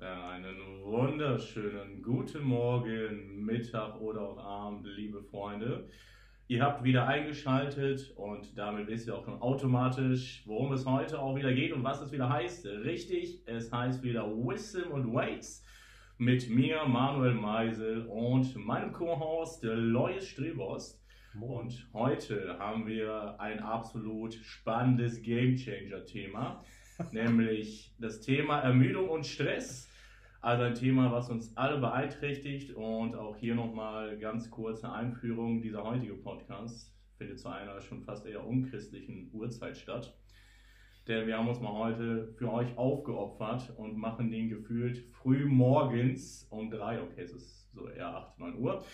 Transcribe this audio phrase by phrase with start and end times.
[0.00, 5.88] Einen wunderschönen guten Morgen, Mittag oder auch Abend, liebe Freunde.
[6.48, 11.36] Ihr habt wieder eingeschaltet und damit wisst ihr auch schon automatisch, worum es heute auch
[11.36, 12.66] wieder geht und was es wieder heißt.
[12.66, 15.64] Richtig, es heißt wieder Wisdom und Weights
[16.18, 21.00] mit mir, Manuel Meisel und meinem Co-Host Lois Strebost.
[21.40, 26.62] Und heute haben wir ein absolut spannendes Gamechanger-Thema,
[27.12, 29.88] nämlich das Thema Ermüdung und Stress.
[30.40, 35.62] Also ein Thema, was uns alle beeinträchtigt und auch hier nochmal ganz kurze Einführung.
[35.62, 40.14] Dieser heutige Podcast findet zu einer schon fast eher unchristlichen Uhrzeit statt.
[41.08, 46.46] Denn wir haben uns mal heute für euch aufgeopfert und machen den gefühlt früh morgens
[46.50, 48.84] um drei, okay, es ist so eher 8, 9 Uhr,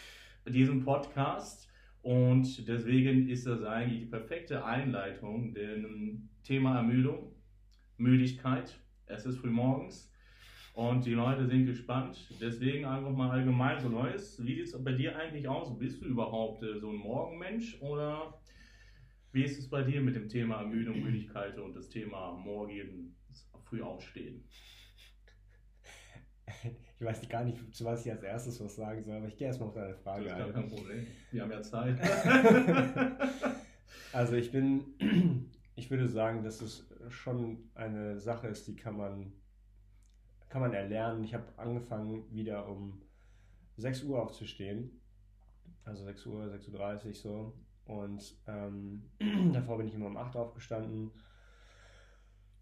[0.47, 1.69] diesen Podcast.
[2.03, 7.35] Und deswegen ist das eigentlich die perfekte Einleitung, denn Thema Ermüdung,
[8.01, 10.11] Müdigkeit, es ist früh morgens
[10.73, 12.17] und die Leute sind gespannt.
[12.41, 14.43] Deswegen einfach mal allgemein so Neues.
[14.43, 15.79] Wie sieht es bei dir eigentlich aus?
[15.79, 18.41] Bist du überhaupt äh, so ein Morgenmensch oder
[19.33, 23.15] wie ist es bei dir mit dem Thema Ermüdung, Müdigkeit und das Thema morgen
[23.65, 24.45] früh aufstehen?
[26.99, 29.47] Ich weiß gar nicht, zu was ich als erstes was sagen soll, aber ich gehe
[29.47, 31.07] erstmal auf deine Frage Das ist gar kein Problem.
[31.31, 31.99] Wir haben ja Zeit.
[34.13, 34.85] also ich bin,
[35.77, 39.33] ich würde sagen, dass es schon eine Sache ist, die kann man,
[40.49, 41.25] kann man erlernen.
[41.25, 43.03] Ich habe angefangen, wieder um
[43.77, 45.01] 6 Uhr aufzustehen.
[45.85, 47.55] Also 6 Uhr, 6.30 Uhr so.
[47.85, 49.11] Und ähm,
[49.53, 51.11] davor bin ich immer um 8 Uhr aufgestanden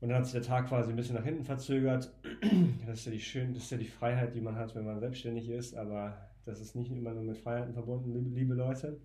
[0.00, 2.12] und dann hat sich der Tag quasi ein bisschen nach hinten verzögert.
[2.86, 4.98] Das ist ja die schön, das ist ja die Freiheit, die man hat, wenn man
[4.98, 6.16] selbstständig ist, aber
[6.46, 8.98] das ist nicht immer nur mit Freiheiten verbunden, liebe, Leute.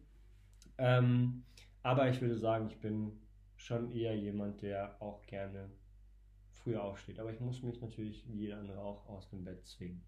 [0.77, 1.43] Ähm,
[1.81, 3.11] aber ich würde sagen, ich bin
[3.63, 5.69] schon eher jemand, der auch gerne
[6.51, 7.19] früher aufsteht.
[7.19, 10.03] Aber ich muss mich natürlich wie jeder andere auch aus dem Bett zwingen.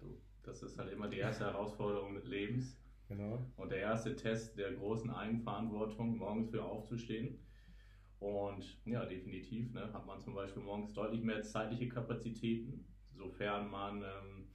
[0.00, 2.80] Du, das ist halt immer die erste Herausforderung des Lebens.
[3.08, 3.44] Genau.
[3.56, 7.38] Und der erste Test der großen Eigenverantwortung, morgens früh aufzustehen.
[8.20, 14.02] Und ja, definitiv ne, hat man zum Beispiel morgens deutlich mehr zeitliche Kapazitäten, sofern man
[14.02, 14.48] ähm,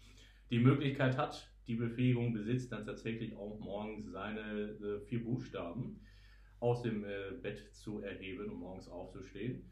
[0.49, 5.99] die Möglichkeit hat, die Befähigung besitzt, dann tatsächlich auch morgens seine äh, vier Buchstaben
[6.59, 9.71] aus dem äh, Bett zu erheben und morgens aufzustehen.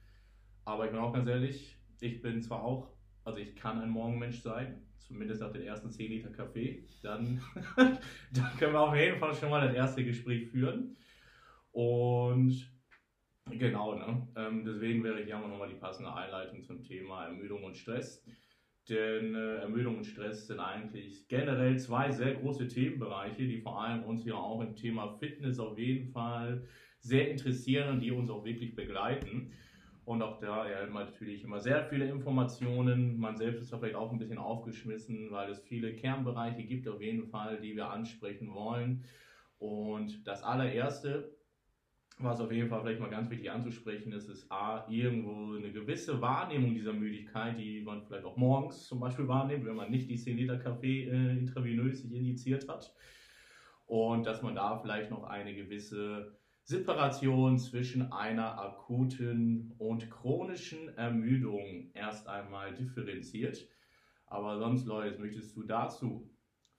[0.66, 2.90] Aber ich bin auch ganz ehrlich, ich bin zwar auch,
[3.24, 7.42] also ich kann ein Morgenmensch sein, zumindest nach den ersten 10 Liter Kaffee, dann,
[7.76, 10.98] dann können wir auf jeden Fall schon mal das erste Gespräch führen.
[11.72, 12.72] Und
[13.52, 14.28] Genau, ne?
[14.36, 18.24] Ähm, deswegen wäre hier auch nochmal die passende Einleitung zum Thema Ermüdung und Stress.
[18.90, 24.04] Denn äh, Ermüdung und Stress sind eigentlich generell zwei sehr große Themenbereiche, die vor allem
[24.04, 26.64] uns hier auch im Thema Fitness auf jeden Fall
[27.00, 29.52] sehr interessieren und die uns auch wirklich begleiten.
[30.06, 33.20] Und auch da erhält man natürlich immer sehr viele Informationen.
[33.20, 37.28] Man selbst ist vielleicht auch ein bisschen aufgeschmissen, weil es viele Kernbereiche gibt, auf jeden
[37.28, 39.04] Fall, die wir ansprechen wollen.
[39.60, 41.37] Und das allererste,
[42.20, 46.20] was auf jeden Fall vielleicht mal ganz wichtig anzusprechen ist, ist A, irgendwo eine gewisse
[46.20, 50.18] Wahrnehmung dieser Müdigkeit, die man vielleicht auch morgens zum Beispiel wahrnimmt, wenn man nicht die
[50.18, 52.94] 10 Liter Kaffee äh, intravenös sich injiziert hat.
[53.86, 61.92] Und dass man da vielleicht noch eine gewisse Separation zwischen einer akuten und chronischen Ermüdung
[61.94, 63.70] erst einmal differenziert.
[64.26, 66.30] Aber sonst, Leute, möchtest du dazu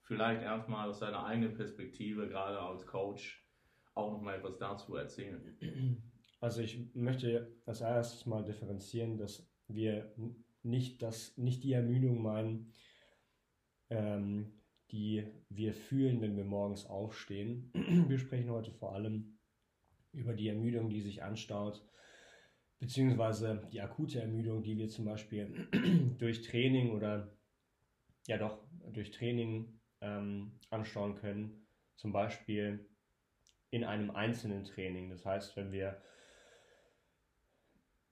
[0.01, 3.48] vielleicht erstmal aus deiner eigenen Perspektive, gerade als Coach,
[3.95, 5.57] auch noch mal etwas dazu erzählen?
[6.41, 10.15] Also ich möchte als erstes mal differenzieren, dass wir
[10.63, 12.71] nicht, das, nicht die Ermüdung meinen,
[13.89, 14.53] ähm,
[14.91, 17.71] die wir fühlen, wenn wir morgens aufstehen.
[18.07, 19.37] Wir sprechen heute vor allem
[20.13, 21.85] über die Ermüdung, die sich anstaut,
[22.79, 25.67] beziehungsweise die akute Ermüdung, die wir zum Beispiel
[26.17, 27.37] durch Training oder
[28.27, 31.67] ja doch durch Training ähm, anstauen können.
[31.95, 32.88] Zum Beispiel
[33.71, 35.09] in einem einzelnen Training.
[35.09, 36.01] Das heißt, wenn wir,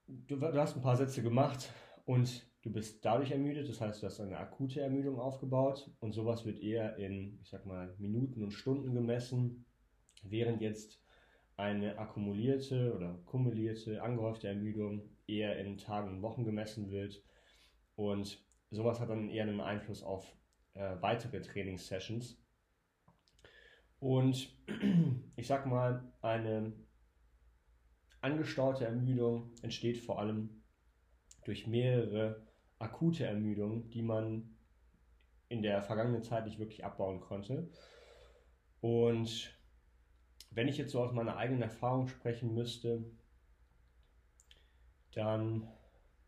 [0.07, 1.71] du, du hast ein paar Sätze gemacht
[2.05, 6.45] und du bist dadurch ermüdet, das heißt, du hast eine akute Ermüdung aufgebaut und sowas
[6.45, 9.65] wird eher in, ich sag mal, Minuten und Stunden gemessen,
[10.23, 11.01] während jetzt
[11.55, 17.23] eine akkumulierte oder kumulierte, angehäufte Ermüdung eher in Tagen und Wochen gemessen wird
[17.95, 20.35] und sowas hat dann eher einen Einfluss auf
[20.75, 22.39] äh, weitere Trainingssessions.
[23.99, 24.49] Und
[25.35, 26.73] ich sag mal, eine
[28.21, 30.63] angestaute Ermüdung entsteht vor allem
[31.45, 32.45] durch mehrere
[32.79, 34.55] akute Ermüdungen, die man
[35.49, 37.69] in der vergangenen Zeit nicht wirklich abbauen konnte.
[38.81, 39.57] Und
[40.51, 43.03] wenn ich jetzt so aus meiner eigenen Erfahrung sprechen müsste,
[45.13, 45.67] dann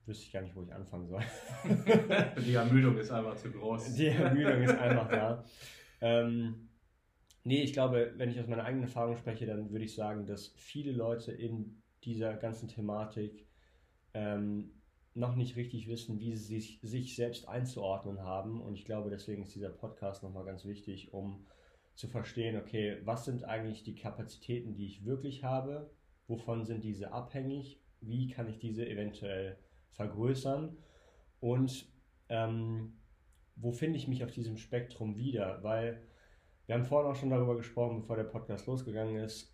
[0.05, 1.23] wüsste ich gar nicht, wo ich anfangen soll.
[2.45, 3.93] Die Ermüdung ist einfach zu groß.
[3.95, 5.43] Die Ermüdung ist einfach da.
[6.01, 6.68] Ähm,
[7.49, 10.53] nee, ich glaube, wenn ich aus meiner eigenen Erfahrung spreche, dann würde ich sagen, dass
[10.55, 13.47] viele Leute in dieser ganzen Thematik
[14.13, 14.71] ähm,
[15.15, 18.61] noch nicht richtig wissen, wie sie sich, sich selbst einzuordnen haben.
[18.61, 21.47] Und ich glaube, deswegen ist dieser Podcast nochmal ganz wichtig, um
[21.95, 25.89] zu verstehen, okay, was sind eigentlich die Kapazitäten, die ich wirklich habe,
[26.27, 29.57] wovon sind diese abhängig, wie kann ich diese eventuell
[29.93, 30.77] vergrößern?
[31.39, 31.87] Und
[32.29, 32.93] ähm,
[33.55, 36.03] wo finde ich mich auf diesem Spektrum wieder, weil
[36.69, 39.51] wir haben vorhin auch schon darüber gesprochen, bevor der Podcast losgegangen ist,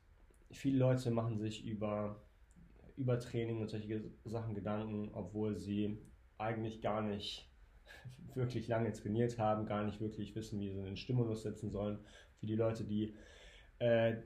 [0.51, 2.21] viele Leute machen sich über,
[2.97, 5.97] über Training und solche Sachen Gedanken, obwohl sie
[6.37, 7.49] eigentlich gar nicht
[8.35, 11.99] wirklich lange trainiert haben, gar nicht wirklich wissen, wie sie den Stimulus setzen sollen.
[12.41, 13.15] Für die Leute, die
[13.79, 14.17] äh,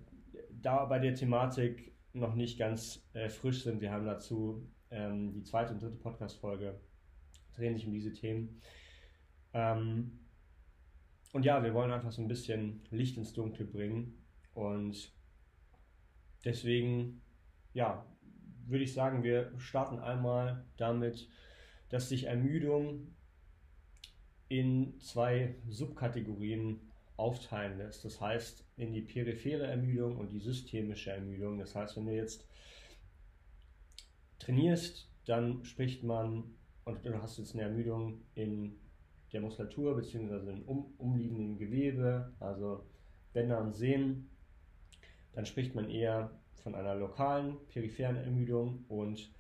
[0.50, 5.44] da bei der Thematik noch nicht ganz äh, frisch sind, wir haben dazu ähm, die
[5.44, 6.80] zweite und dritte Podcast-Folge,
[7.56, 8.60] drehen sich um diese Themen.
[9.54, 10.20] Ähm,
[11.34, 14.18] und ja, wir wollen einfach so ein bisschen Licht ins Dunkle bringen
[14.54, 15.12] und
[16.44, 17.22] deswegen,
[17.74, 18.06] ja,
[18.66, 21.28] würde ich sagen, wir starten einmal damit,
[21.90, 23.16] dass sich Ermüdung
[24.48, 26.80] in zwei Subkategorien
[27.18, 28.06] aufteilen lässt.
[28.06, 31.60] Das heißt, in die periphere Ermüdung und die systemische Ermüdung.
[31.60, 32.48] Das heißt, wenn du jetzt
[34.40, 36.56] trainierst, dann spricht man,
[36.86, 38.80] und du hast jetzt eine Ermüdung in
[39.32, 40.52] der Muskulatur bzw.
[40.52, 42.84] im um, umliegenden Gewebe, also
[43.34, 44.30] Bänder und Sehnen,
[45.34, 46.32] dann spricht man eher
[46.64, 49.32] von einer lokalen, peripheren Ermüdung und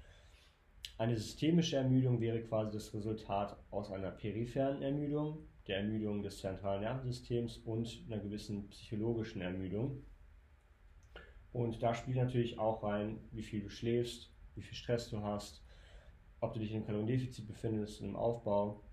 [0.97, 6.81] eine systemische Ermüdung wäre quasi das Resultat aus einer peripheren Ermüdung, der Ermüdung des zentralen
[6.81, 10.03] Nervensystems und einer gewissen psychologischen Ermüdung.
[11.53, 15.63] Und da spielt natürlich auch rein, wie viel du schläfst, wie viel Stress du hast,
[16.41, 18.83] ob du dich im Kaloriendefizit befindest, im Aufbau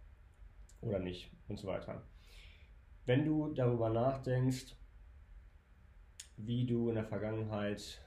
[0.81, 2.03] oder nicht und so weiter.
[3.05, 4.75] Wenn du darüber nachdenkst,
[6.37, 8.01] wie du in der Vergangenheit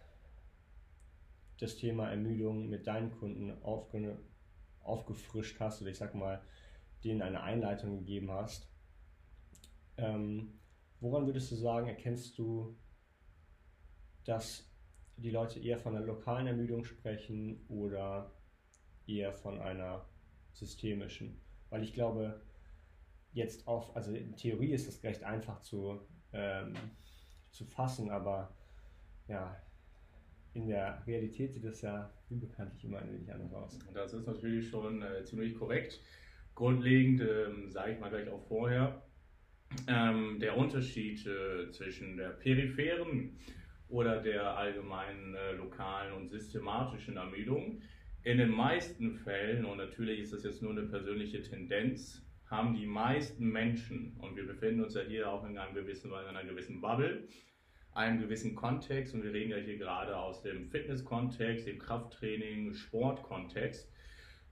[1.60, 4.18] das Thema Ermüdung mit deinen Kunden aufge
[4.82, 6.42] aufgefrischt hast oder ich sag mal,
[7.04, 8.68] denen eine Einleitung gegeben hast,
[9.98, 10.60] ähm,
[11.00, 12.76] woran würdest du sagen, erkennst du,
[14.26, 14.70] dass
[15.18, 18.32] die Leute eher von einer lokalen Ermüdung sprechen oder
[19.06, 20.06] eher von einer
[20.54, 21.40] systemischen?
[21.70, 22.42] Weil ich glaube,
[23.34, 26.00] jetzt auf, also in Theorie ist das recht einfach zu,
[26.34, 26.74] ähm,
[27.52, 28.52] zu fassen, aber
[29.28, 29.56] ja,
[30.54, 33.80] in der Realität sieht das ja wie bekanntlich immer ein wenig anders aus.
[33.94, 36.02] Das ist natürlich schon äh, ziemlich korrekt.
[36.56, 39.02] Grundlegend, ähm, sage ich mal gleich auch vorher,
[39.88, 43.38] ähm, der Unterschied äh, zwischen der peripheren
[43.88, 47.82] oder der allgemeinen äh, lokalen und systematischen Ermüdung.
[48.24, 52.88] In den meisten Fällen, und natürlich ist das jetzt nur eine persönliche Tendenz, haben die
[52.88, 56.82] meisten Menschen, und wir befinden uns ja hier auch in, einem gewissen, in einer gewissen
[56.82, 57.28] Bubble,
[57.94, 63.92] einem gewissen Kontext, und wir reden ja hier gerade aus dem Fitness-Kontext, dem Krafttraining, Sportkontext,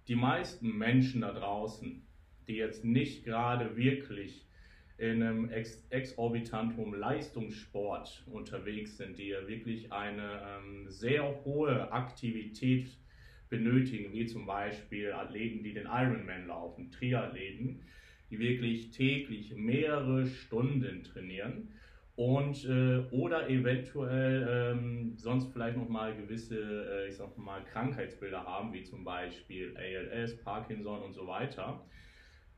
[0.08, 2.06] die meisten Menschen da draußen,
[2.48, 4.48] die jetzt nicht gerade wirklich
[4.98, 11.92] in einem ex exorbitant hohen Leistungssport unterwegs sind, die ja wirklich eine ähm, sehr hohe
[11.92, 12.98] Aktivität
[13.50, 17.82] benötigen, wie zum Beispiel Athleten, die den Ironman laufen, Triathleten,
[18.30, 21.70] die wirklich täglich mehrere Stunden trainieren
[22.16, 28.44] und äh, oder eventuell ähm, sonst vielleicht noch mal gewisse, äh, ich sag mal, Krankheitsbilder
[28.44, 31.86] haben, wie zum Beispiel ALS, Parkinson und so weiter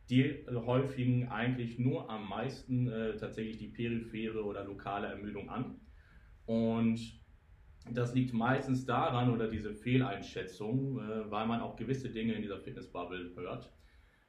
[0.09, 5.79] die häufigen eigentlich nur am meisten äh, tatsächlich die periphere oder lokale Ermüdung an.
[6.45, 6.99] Und
[7.91, 12.59] das liegt meistens daran oder diese Fehleinschätzung, äh, weil man auch gewisse Dinge in dieser
[12.59, 13.71] Fitnessbubble hört,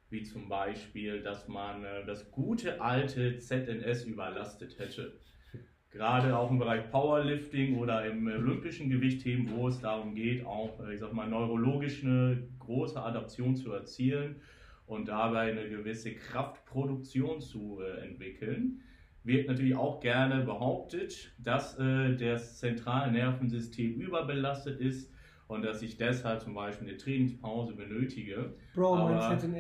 [0.09, 5.19] wie zum Beispiel, dass man äh, das gute alte ZNS überlastet hätte.
[5.91, 10.95] Gerade auch im Bereich Powerlifting oder im olympischen Gewichtheben, wo es darum geht, auch, äh,
[10.95, 14.37] ich sag mal, neurologisch eine große Adaption zu erzielen
[14.87, 18.83] und dabei eine gewisse Kraftproduktion zu äh, entwickeln,
[19.25, 25.13] wird natürlich auch gerne behauptet, dass äh, das zentrale Nervensystem überbelastet ist
[25.47, 28.55] und dass ich deshalb zum Beispiel eine Trainingspause benötige.
[28.75, 28.97] Bro,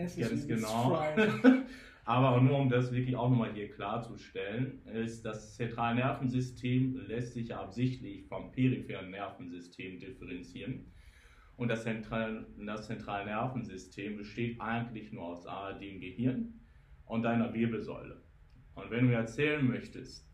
[0.07, 1.03] ist ganz genau.
[2.05, 7.49] Aber nur um das wirklich auch nochmal hier klarzustellen, ist das zentrale Nervensystem lässt sich
[7.49, 10.91] ja absichtlich vom peripheren Nervensystem differenzieren.
[11.57, 15.45] Und das zentrale, das zentrale Nervensystem besteht eigentlich nur aus
[15.79, 16.55] dem Gehirn
[17.05, 18.23] und deiner Wirbelsäule.
[18.75, 20.27] Und wenn du mir erzählen möchtest,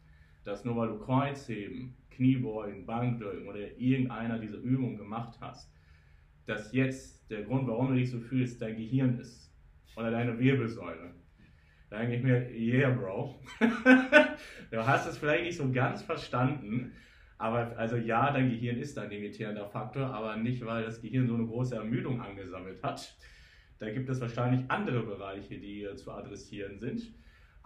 [0.44, 5.72] dass nur weil du Kreuzheben, Kniebeugen, Bankdrücken oder irgendeiner dieser Übungen gemacht hast,
[6.46, 9.52] dass jetzt der Grund, warum du dich so fühlst, dein Gehirn ist
[9.96, 11.14] oder deine Wirbelsäule.
[11.90, 13.36] Da denke ich mir, yeah, Bro.
[14.70, 16.92] du hast es vielleicht nicht so ganz verstanden,
[17.38, 21.34] aber also ja, dein Gehirn ist ein limitierender Faktor, aber nicht, weil das Gehirn so
[21.34, 23.14] eine große Ermüdung angesammelt hat.
[23.78, 27.12] Da gibt es wahrscheinlich andere Bereiche, die zu adressieren sind.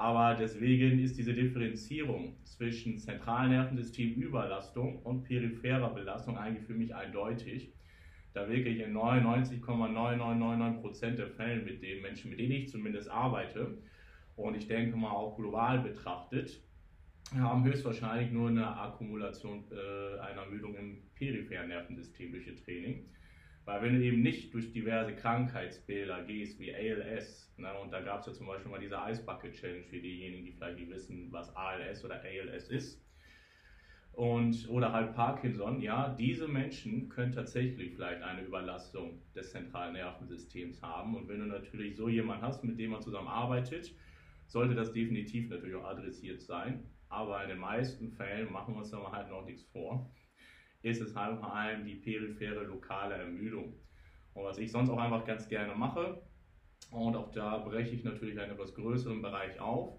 [0.00, 7.74] Aber deswegen ist diese Differenzierung zwischen Zentralnervensystemüberlastung und peripherer Belastung eigentlich für mich eindeutig.
[8.32, 13.76] Da wirklich in 99,9999% der Fällen mit den Menschen, mit denen ich zumindest arbeite,
[14.36, 16.62] und ich denke mal auch global betrachtet,
[17.38, 23.04] haben höchstwahrscheinlich nur eine Akkumulation äh, einer Ermüdung im peripheren Nervensystem durch ihr Training.
[23.64, 28.20] Weil wenn du eben nicht durch diverse Krankheitsbilder gehst, wie ALS, ne, und da gab
[28.20, 31.28] es ja zum Beispiel mal diese Ice Bucket Challenge für diejenigen, die vielleicht nicht wissen,
[31.30, 33.00] was ALS oder ALS ist,
[34.12, 40.82] und, oder halt Parkinson, ja, diese Menschen können tatsächlich vielleicht eine Überlastung des zentralen Nervensystems
[40.82, 41.16] haben.
[41.16, 43.94] Und wenn du natürlich so jemanden hast, mit dem man zusammenarbeitet,
[44.46, 46.84] sollte das definitiv natürlich auch adressiert sein.
[47.08, 50.10] Aber in den meisten Fällen machen wir uns da halt noch nichts vor
[50.82, 53.74] ist es halt vor allem die periphere lokale Ermüdung.
[54.34, 56.20] Und was ich sonst auch einfach ganz gerne mache,
[56.90, 59.98] und auch da breche ich natürlich einen etwas größeren Bereich auf,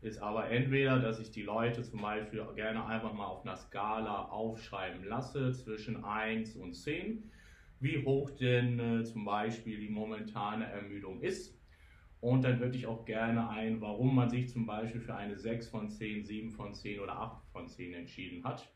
[0.00, 4.24] ist aber entweder, dass ich die Leute zum Beispiel gerne einfach mal auf einer Skala
[4.26, 7.30] aufschreiben lasse zwischen 1 und 10,
[7.78, 11.56] wie hoch denn äh, zum Beispiel die momentane Ermüdung ist.
[12.20, 15.68] Und dann würde ich auch gerne ein, warum man sich zum Beispiel für eine 6
[15.68, 18.72] von 10, 7 von 10 oder 8 von 10 entschieden hat.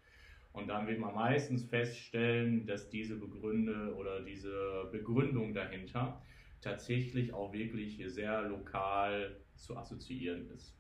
[0.57, 6.23] Und dann wird man meistens feststellen, dass diese Begründe oder diese Begründung dahinter
[6.63, 10.75] tatsächlich auch wirklich sehr lokal zu assoziieren ist.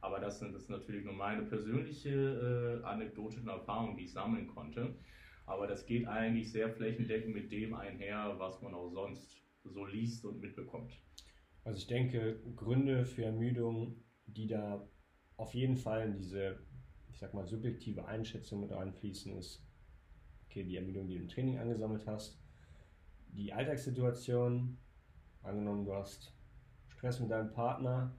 [0.00, 4.46] Aber das, sind, das ist natürlich nur meine persönliche äh, anekdotische Erfahrung, die ich sammeln
[4.46, 4.94] konnte.
[5.44, 10.24] Aber das geht eigentlich sehr flächendeckend mit dem einher, was man auch sonst so liest
[10.24, 10.90] und mitbekommt.
[11.64, 14.88] Also ich denke, Gründe für Ermüdung, die da
[15.36, 16.58] auf jeden Fall in diese
[17.12, 19.62] ich sag mal, subjektive Einschätzung mit reinfließen, ist,
[20.46, 22.38] okay, die Ermüdung, die du im Training angesammelt hast,
[23.28, 24.78] die Alltagssituation,
[25.42, 26.34] angenommen, du hast
[26.88, 28.14] Stress mit deinem Partner,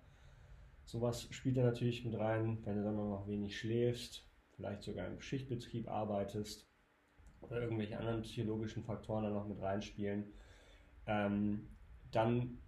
[0.86, 5.22] sowas spielt da natürlich mit rein, wenn du dann noch wenig schläfst, vielleicht sogar im
[5.22, 6.70] Schichtbetrieb arbeitest
[7.42, 10.34] oder irgendwelche anderen psychologischen Faktoren da noch mit reinspielen,
[11.08, 11.68] ähm,
[12.12, 12.60] dann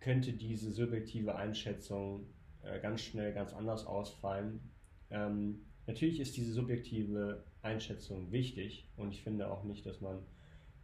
[0.00, 2.26] könnte diese subjektive Einschätzung
[2.62, 4.73] äh, ganz schnell ganz anders ausfallen,
[5.10, 10.18] ähm, natürlich ist diese subjektive Einschätzung wichtig und ich finde auch nicht, dass man,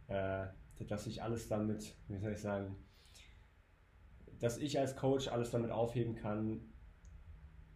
[0.07, 0.47] äh,
[0.87, 2.75] dass ich alles damit, wie soll ich sagen,
[4.39, 6.61] dass ich als Coach alles damit aufheben kann,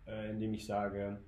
[0.08, 1.22] äh, indem ich sage,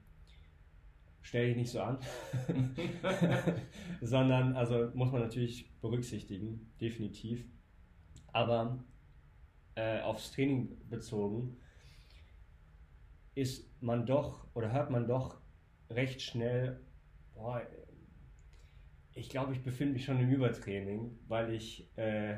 [1.22, 2.00] stell dich nicht so an,
[4.02, 7.46] sondern, also muss man natürlich berücksichtigen, definitiv,
[8.34, 8.84] aber
[9.76, 11.58] äh, aufs Training bezogen,
[13.38, 15.40] ist man doch oder hört man doch
[15.92, 16.80] recht schnell,
[17.36, 17.62] boah,
[19.14, 22.38] ich glaube, ich befinde mich schon im Übertraining, weil ich äh,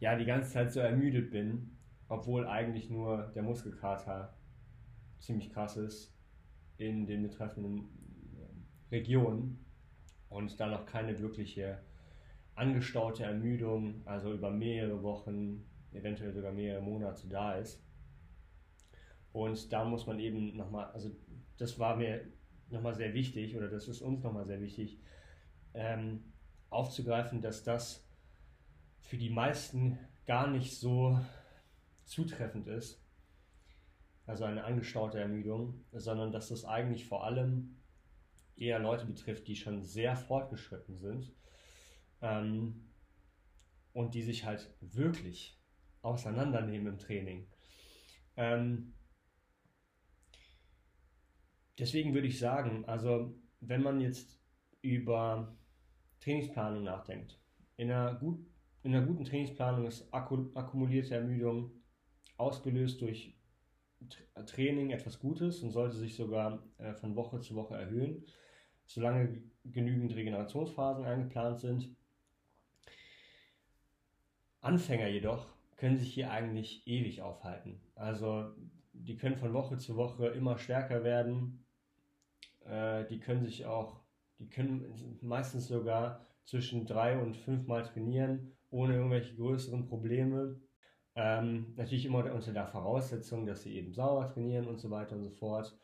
[0.00, 1.76] ja die ganze Zeit so ermüdet bin,
[2.08, 4.34] obwohl eigentlich nur der Muskelkater
[5.18, 6.16] ziemlich krass ist
[6.78, 7.84] in den betreffenden
[8.90, 9.62] Regionen
[10.30, 11.82] und dann noch keine wirkliche
[12.54, 17.84] angestaute Ermüdung, also über mehrere Wochen, eventuell sogar mehrere Monate da ist.
[19.34, 21.10] Und da muss man eben nochmal, also
[21.58, 22.24] das war mir
[22.70, 25.00] nochmal sehr wichtig, oder das ist uns nochmal sehr wichtig,
[25.74, 26.32] ähm,
[26.70, 28.08] aufzugreifen, dass das
[29.00, 31.18] für die meisten gar nicht so
[32.04, 33.04] zutreffend ist,
[34.24, 37.74] also eine angestaute Ermüdung, sondern dass das eigentlich vor allem
[38.54, 41.32] eher Leute betrifft, die schon sehr fortgeschritten sind
[42.22, 42.88] ähm,
[43.92, 45.60] und die sich halt wirklich
[46.02, 47.48] auseinandernehmen im Training.
[48.36, 48.94] Ähm,
[51.78, 54.38] deswegen würde ich sagen, also wenn man jetzt
[54.82, 55.56] über
[56.20, 57.38] Trainingsplanung nachdenkt,
[57.76, 58.38] in einer, gut,
[58.82, 61.70] in einer guten Trainingsplanung ist akkumulierte Ermüdung
[62.36, 63.34] ausgelöst durch
[64.46, 68.24] Training etwas Gutes und sollte sich sogar äh, von Woche zu Woche erhöhen,
[68.86, 71.96] solange genügend Regenerationsphasen eingeplant sind.
[74.60, 77.80] Anfänger jedoch können sich hier eigentlich ewig aufhalten.
[77.94, 78.54] Also
[78.92, 81.63] die können von Woche zu Woche immer stärker werden,
[82.66, 84.00] äh, die können sich auch,
[84.38, 90.60] die können meistens sogar zwischen drei und fünf Mal trainieren, ohne irgendwelche größeren Probleme.
[91.16, 95.22] Ähm, natürlich immer unter der Voraussetzung, dass sie eben sauber trainieren und so weiter und
[95.22, 95.78] so fort.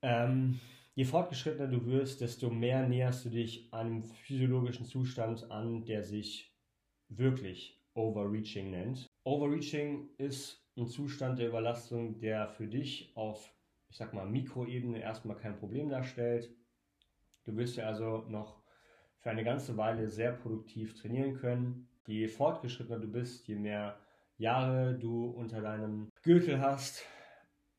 [0.00, 0.58] Ähm,
[0.94, 6.56] je fortgeschrittener du wirst, desto mehr näherst du dich einem physiologischen Zustand an, der sich
[7.08, 9.06] wirklich Overreaching nennt.
[9.24, 13.54] Overreaching ist ein Zustand der Überlastung, der für dich auf,
[13.92, 16.50] ich sag mal, Mikroebene erstmal kein Problem darstellt.
[17.44, 18.62] Du wirst ja also noch
[19.18, 21.88] für eine ganze Weile sehr produktiv trainieren können.
[22.06, 23.98] Je fortgeschrittener du bist, je mehr
[24.38, 27.04] Jahre du unter deinem Gürtel hast,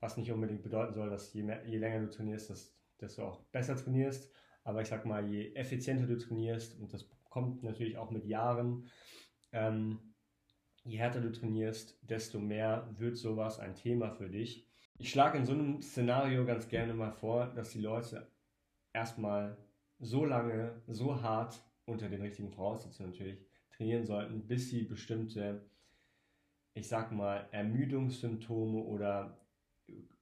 [0.02, 3.24] was nicht unbedingt bedeuten soll, dass je, mehr, je länger du trainierst, dass, dass du
[3.24, 4.32] auch besser trainierst.
[4.64, 8.88] Aber ich sag mal, je effizienter du trainierst, und das kommt natürlich auch mit Jahren,
[9.52, 10.14] ähm,
[10.84, 14.70] je härter du trainierst, desto mehr wird sowas ein Thema für dich.
[14.98, 18.32] Ich schlage in so einem Szenario ganz gerne mal vor, dass die Leute
[18.94, 19.58] erstmal
[20.00, 23.40] so lange, so hart unter den richtigen Voraussetzungen natürlich
[23.72, 25.66] trainieren sollten, bis sie bestimmte,
[26.74, 29.38] ich sag mal, Ermüdungssymptome oder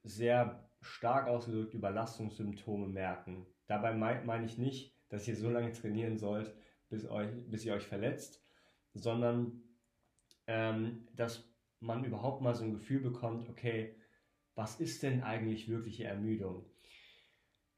[0.03, 3.45] sehr stark ausgedrückt Überlastungssymptome merken.
[3.67, 6.53] Dabei meine ich nicht, dass ihr so lange trainieren sollt,
[6.89, 8.43] bis, euch, bis ihr euch verletzt,
[8.93, 9.61] sondern
[10.47, 11.47] ähm, dass
[11.79, 13.95] man überhaupt mal so ein Gefühl bekommt, okay,
[14.55, 16.65] was ist denn eigentlich wirkliche Ermüdung?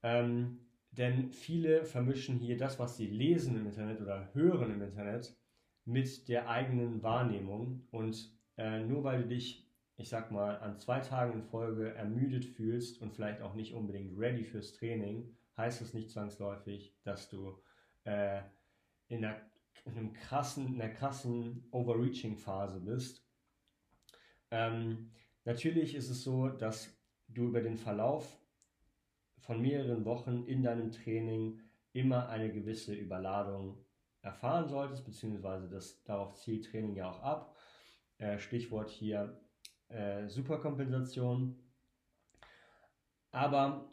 [0.02, 0.60] Ähm,
[0.92, 5.36] denn viele vermischen hier das, was sie lesen im Internet oder hören im Internet,
[5.86, 7.88] mit der eigenen Wahrnehmung.
[7.92, 12.46] Und äh, nur weil du dich, ich sag mal, an zwei Tagen in Folge ermüdet
[12.46, 17.60] fühlst und vielleicht auch nicht unbedingt ready fürs Training, heißt es nicht zwangsläufig, dass du
[18.04, 18.42] äh,
[19.08, 19.42] in, einer,
[19.86, 23.26] in, einem krassen, in einer krassen Overreaching-Phase bist.
[24.52, 25.12] Ähm,
[25.46, 26.96] natürlich ist es so, dass
[27.28, 28.40] du über den Verlauf
[29.40, 31.60] von mehreren Wochen in deinem Training
[31.92, 33.84] immer eine gewisse Überladung
[34.22, 37.58] erfahren solltest, beziehungsweise das, darauf zielt Training ja auch ab.
[38.18, 39.42] Äh, Stichwort hier
[39.90, 41.60] äh, Superkompensation.
[43.32, 43.92] Aber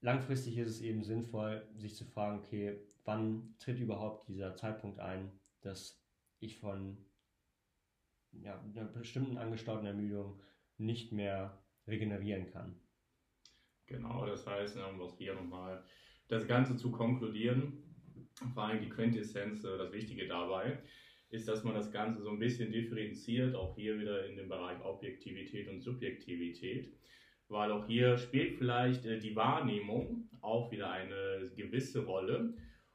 [0.00, 5.30] langfristig ist es eben sinnvoll, sich zu fragen, okay, wann tritt überhaupt dieser Zeitpunkt ein,
[5.60, 6.02] dass
[6.40, 6.98] ich von
[8.32, 10.40] ja, einer bestimmten angestauten Ermüdung
[10.82, 12.76] nicht mehr regenerieren kann.
[13.86, 15.84] Genau, das heißt, um auch hier nochmal
[16.28, 17.82] das Ganze zu konkludieren,
[18.54, 20.78] vor allem die Quintessenz, äh, das Wichtige dabei,
[21.30, 24.82] ist, dass man das Ganze so ein bisschen differenziert, auch hier wieder in dem Bereich
[24.84, 26.94] Objektivität und Subjektivität,
[27.48, 32.54] weil auch hier spielt vielleicht äh, die Wahrnehmung auch wieder eine gewisse Rolle.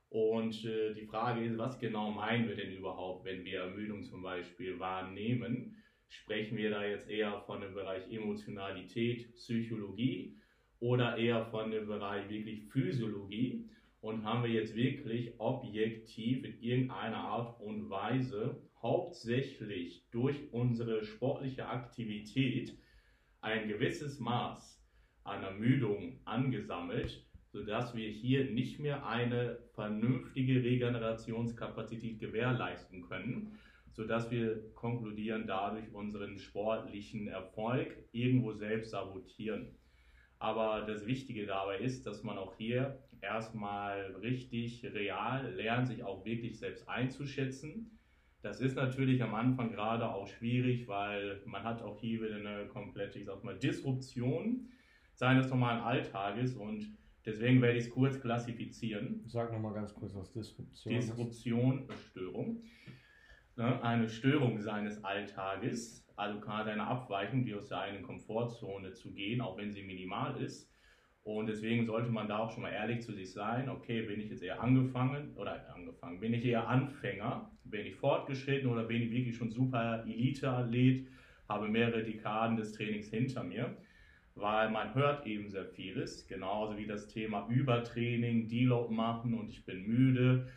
[0.09, 4.21] Und äh, die Frage ist, was genau meinen wir denn überhaupt, wenn wir Ermüdung zum
[4.21, 5.75] Beispiel wahrnehmen?
[6.09, 10.37] Sprechen wir da jetzt eher von dem Bereich Emotionalität, Psychologie
[10.79, 13.69] oder eher von dem Bereich wirklich Physiologie?
[13.99, 21.65] Und haben wir jetzt wirklich objektiv in irgendeiner Art und Weise hauptsächlich durch unsere sportliche
[21.67, 22.77] Aktivität
[23.41, 24.81] ein gewisses Maß
[25.23, 33.57] an Ermüdung angesammelt, sodass wir hier nicht mehr eine vernünftige Regenerationskapazität gewährleisten können,
[33.97, 39.75] sodass wir konkludieren, dadurch unseren sportlichen Erfolg irgendwo selbst sabotieren.
[40.37, 46.23] Aber das Wichtige dabei ist, dass man auch hier erstmal richtig real lernt, sich auch
[46.25, 47.97] wirklich selbst einzuschätzen.
[48.43, 52.67] Das ist natürlich am Anfang gerade auch schwierig, weil man hat auch hier wieder eine
[52.67, 54.69] komplette, ich sag mal, Disruption
[55.15, 59.23] seines normalen Alltages und deswegen werde ich es kurz klassifizieren.
[59.25, 62.09] Sag nochmal ganz kurz, was Disruption Disruption ist.
[62.11, 62.61] Störung.
[63.57, 69.13] Ne, eine Störung seines Alltages also gerade eine Abweichung, die aus der eigenen Komfortzone zu
[69.13, 70.73] gehen, auch wenn sie minimal ist.
[71.23, 74.29] Und deswegen sollte man da auch schon mal ehrlich zu sich sein, okay, bin ich
[74.29, 79.11] jetzt eher angefangen oder angefangen, bin ich eher Anfänger, bin ich fortgeschritten oder bin ich
[79.11, 81.07] wirklich schon super Elite-Athlet,
[81.47, 83.75] habe mehrere Dekaden des Trainings hinter mir,
[84.35, 89.65] weil man hört eben sehr vieles, genauso wie das Thema Übertraining, Deload machen und ich
[89.65, 90.47] bin müde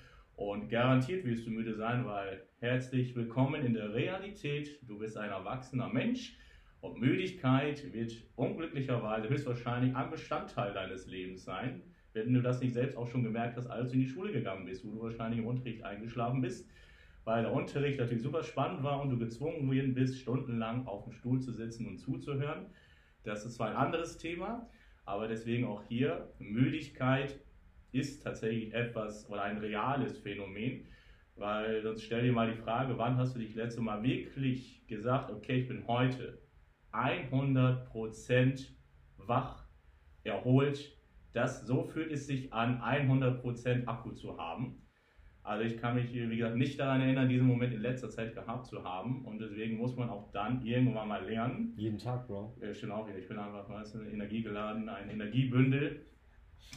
[0.41, 4.81] und garantiert wirst du müde sein, weil herzlich willkommen in der Realität.
[4.89, 6.39] Du bist ein erwachsener Mensch
[6.81, 11.83] und Müdigkeit wird unglücklicherweise höchstwahrscheinlich ein Bestandteil deines Lebens sein,
[12.15, 14.65] wenn du das nicht selbst auch schon gemerkt hast, als du in die Schule gegangen
[14.65, 16.67] bist, wo du wahrscheinlich im Unterricht eingeschlafen bist,
[17.25, 21.39] weil der Unterricht natürlich super spannend war und du gezwungen bist, stundenlang auf dem Stuhl
[21.41, 22.65] zu sitzen und zuzuhören.
[23.25, 24.67] Das ist zwar ein anderes Thema,
[25.05, 27.39] aber deswegen auch hier Müdigkeit
[27.93, 30.87] ist tatsächlich etwas oder ein reales Phänomen,
[31.37, 35.31] weil sonst stell dir mal die Frage, wann hast du dich letzte Mal wirklich gesagt,
[35.31, 36.39] okay, ich bin heute
[36.93, 38.67] 100%
[39.17, 39.65] wach,
[40.25, 40.97] erholt.
[41.33, 44.83] Das, so fühlt es sich an, 100% Akku zu haben.
[45.43, 48.67] Also ich kann mich, wie gesagt, nicht daran erinnern, diesen Moment in letzter Zeit gehabt
[48.67, 49.25] zu haben.
[49.25, 51.73] Und deswegen muss man auch dann irgendwann mal lernen.
[51.77, 52.57] Jeden Tag, Bro.
[52.61, 53.19] Ja, stimmt auch wieder.
[53.19, 56.05] Ich bin einfach weißt du, energiegeladen, ein Energiebündel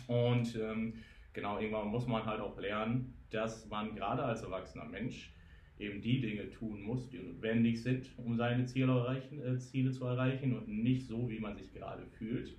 [0.08, 0.94] Und ähm,
[1.34, 5.34] genau, irgendwann muss man halt auch lernen, dass man gerade als erwachsener Mensch
[5.80, 10.06] eben die Dinge tun muss, die notwendig sind, um seine Ziele, erreichen, äh, Ziele zu
[10.06, 12.56] erreichen und nicht so, wie man sich gerade fühlt.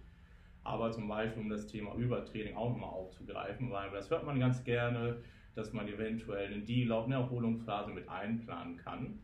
[0.65, 4.65] Aber zum Beispiel, um das Thema Übertraining auch nochmal aufzugreifen, weil das hört man ganz
[4.65, 5.19] gerne,
[5.55, 9.21] dass man eventuell in die laufende Erholungsphase mit einplanen kann.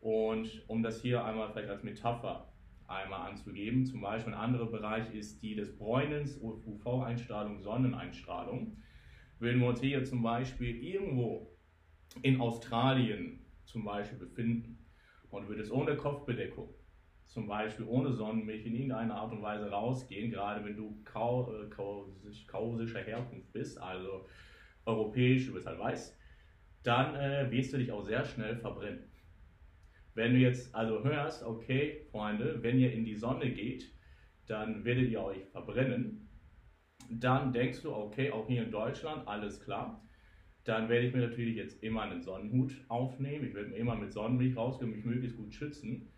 [0.00, 2.49] Und um das hier einmal vielleicht als Metapher
[2.90, 8.76] einmal anzugeben, zum Beispiel ein anderer Bereich ist die des Bräunens, UV-Einstrahlung, Sonneneinstrahlung.
[9.38, 11.56] Wenn wir uns hier zum Beispiel irgendwo
[12.22, 14.86] in Australien zum Beispiel befinden
[15.30, 16.74] und würde es ohne Kopfbedeckung,
[17.26, 21.68] zum Beispiel ohne Sonnenmilch in irgendeiner Art und Weise rausgehen, gerade wenn du kau äh,
[22.46, 24.26] kausischer Herkunft bist, also
[24.84, 26.18] europäisch, du bist halt weiß,
[26.82, 29.09] dann äh, wirst du dich auch sehr schnell verbrennen.
[30.14, 33.92] Wenn du jetzt also hörst, okay, Freunde, wenn ihr in die Sonne geht,
[34.46, 36.28] dann werdet ihr euch verbrennen,
[37.08, 40.02] dann denkst du, okay, auch hier in Deutschland, alles klar,
[40.64, 43.46] dann werde ich mir natürlich jetzt immer einen Sonnenhut aufnehmen.
[43.46, 46.08] Ich werde mir immer mit Sonnenmilch rausgehen mich möglichst gut schützen.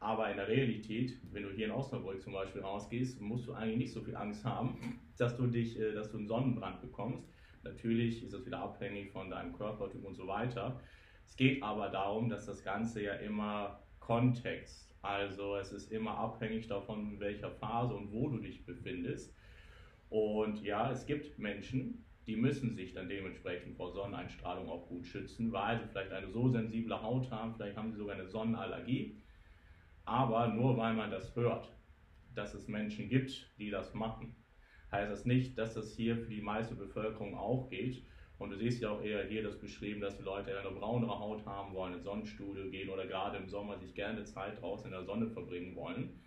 [0.00, 3.78] Aber in der Realität, wenn du hier in Osnabrück zum Beispiel rausgehst, musst du eigentlich
[3.78, 7.28] nicht so viel Angst haben, dass du, dich, äh, dass du einen Sonnenbrand bekommst.
[7.64, 10.80] Natürlich ist das wieder abhängig von deinem Körpertyp und so weiter.
[11.28, 16.66] Es geht aber darum, dass das Ganze ja immer Kontext, also es ist immer abhängig
[16.66, 19.36] davon, in welcher Phase und wo du dich befindest.
[20.08, 25.52] Und ja, es gibt Menschen, die müssen sich dann dementsprechend vor Sonneneinstrahlung auch gut schützen,
[25.52, 29.16] weil sie vielleicht eine so sensible Haut haben, vielleicht haben sie sogar eine Sonnenallergie.
[30.04, 31.70] Aber nur weil man das hört,
[32.34, 34.34] dass es Menschen gibt, die das machen,
[34.90, 38.02] heißt das nicht, dass das hier für die meiste Bevölkerung auch geht.
[38.38, 41.44] Und du siehst ja auch eher hier das beschrieben, dass die Leute eine braunere Haut
[41.44, 45.04] haben wollen, ins Sonnenstudio gehen oder gerade im Sommer sich gerne Zeit draußen in der
[45.04, 46.20] Sonne verbringen wollen.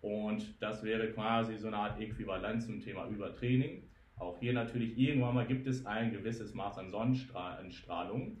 [0.00, 3.82] Und das wäre quasi so eine Art Äquivalenz zum Thema Übertraining.
[4.16, 8.38] Auch hier natürlich irgendwann mal gibt es ein gewisses Maß an Sonnenstrahlung,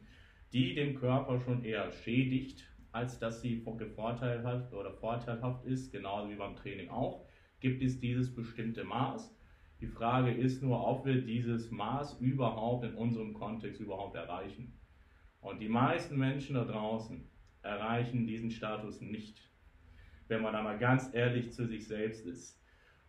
[0.52, 6.36] die dem Körper schon eher schädigt, als dass sie vorteilhaft oder vorteilhaft ist, genauso wie
[6.36, 7.24] beim Training auch,
[7.60, 9.34] gibt es dieses bestimmte Maß.
[9.80, 14.78] Die Frage ist nur, ob wir dieses Maß überhaupt in unserem Kontext überhaupt erreichen.
[15.40, 17.26] Und die meisten Menschen da draußen
[17.62, 19.40] erreichen diesen Status nicht,
[20.28, 22.60] wenn man einmal ganz ehrlich zu sich selbst ist.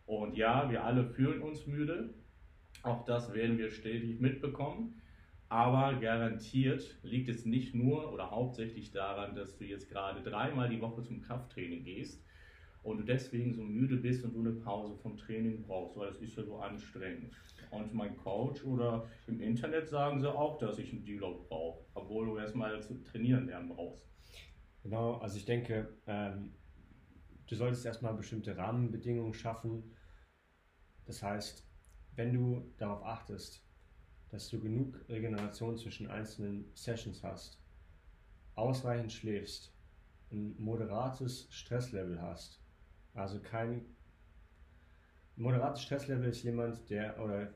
[0.06, 2.14] Und ja, wir alle fühlen uns müde,
[2.84, 5.02] auch das werden wir stetig mitbekommen.
[5.50, 10.80] Aber garantiert liegt es nicht nur oder hauptsächlich daran, dass du jetzt gerade dreimal die
[10.80, 12.24] Woche zum Krafttraining gehst
[12.84, 16.22] und du deswegen so müde bist und du eine Pause vom Training brauchst, weil das
[16.22, 17.32] ist ja so anstrengend.
[17.70, 22.26] Und mein Coach oder im Internet sagen sie auch, dass ich einen Deload brauche, obwohl
[22.26, 24.06] du erstmal zu trainieren lernen brauchst.
[24.84, 26.54] Genau, also ich denke, ähm,
[27.48, 29.96] du solltest erstmal bestimmte Rahmenbedingungen schaffen.
[31.06, 31.68] Das heißt,
[32.16, 33.64] wenn du darauf achtest,
[34.30, 37.62] dass du genug Regeneration zwischen einzelnen Sessions hast,
[38.56, 39.74] ausreichend schläfst,
[40.32, 42.61] ein moderates Stresslevel hast,
[43.14, 43.86] also kein
[45.36, 47.52] moderates Stresslevel ist jemand, der, oder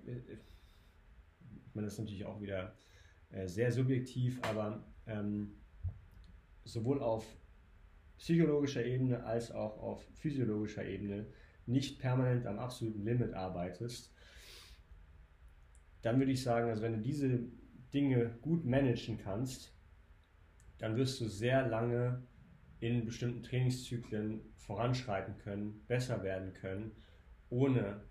[1.76, 2.74] meine, das ist natürlich auch wieder
[3.32, 5.52] äh, sehr subjektiv, aber ähm,
[6.64, 7.26] sowohl auf
[8.18, 11.28] psychologischer Ebene als auch auf physiologischer Ebene
[11.66, 14.14] nicht permanent am absoluten Limit arbeitest,
[16.02, 17.40] dann würde ich sagen, also wenn du diese
[17.94, 19.74] Dinge gut managen kannst,
[20.78, 22.24] dann wirst du sehr lange
[22.86, 26.92] in bestimmten Trainingszyklen voranschreiten können, besser werden können,
[27.50, 28.02] ohne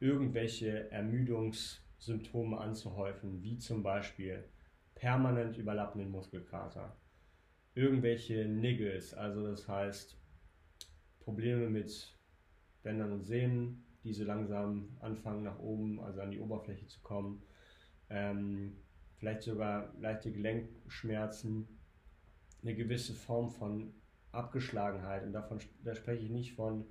[0.00, 4.44] irgendwelche Ermüdungssymptome anzuhäufen, wie zum Beispiel
[4.94, 6.96] permanent überlappenden Muskelkater,
[7.74, 10.18] irgendwelche Niggles, also das heißt
[11.20, 12.16] Probleme mit
[12.82, 17.42] Bändern und Sehnen, die so langsam anfangen nach oben, also an die Oberfläche zu kommen.
[18.10, 18.76] Ähm,
[19.16, 21.68] vielleicht sogar leichte Gelenkschmerzen,
[22.62, 23.92] eine gewisse Form von
[24.32, 25.24] Abgeschlagenheit.
[25.24, 26.86] Und davon da spreche ich nicht von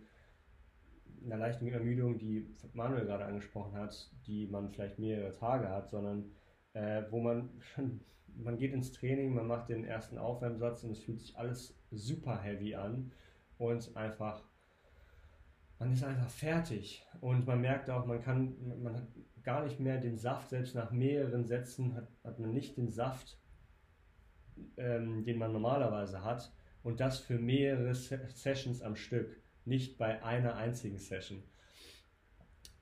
[1.24, 6.32] einer leichten Ermüdung, die Manuel gerade angesprochen hat, die man vielleicht mehrere Tage hat, sondern
[6.74, 8.02] äh, wo man schon,
[8.38, 12.42] man geht ins Training, man macht den ersten Aufwärmsatz und es fühlt sich alles super
[12.42, 13.12] heavy an
[13.58, 14.44] und einfach
[15.82, 19.08] man ist einfach fertig und man merkt auch, man kann, man hat
[19.42, 23.41] gar nicht mehr den Saft, selbst nach mehreren Sätzen hat, hat man nicht den Saft,
[24.78, 26.52] ähm, den man normalerweise hat
[26.84, 31.44] und das für mehrere Sessions am Stück, nicht bei einer einzigen Session.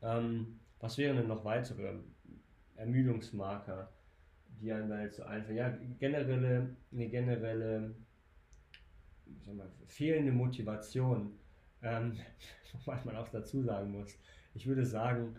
[0.01, 1.95] Ähm, was wären denn noch weitere
[2.75, 3.91] Ermüdungsmarker,
[4.61, 5.57] die einem da jetzt so einfallen?
[5.57, 7.95] Ja, generelle, eine generelle
[9.45, 11.39] mal, fehlende Motivation
[11.81, 12.17] ähm,
[12.73, 14.17] wobei man auch dazu sagen muss,
[14.53, 15.35] ich würde sagen,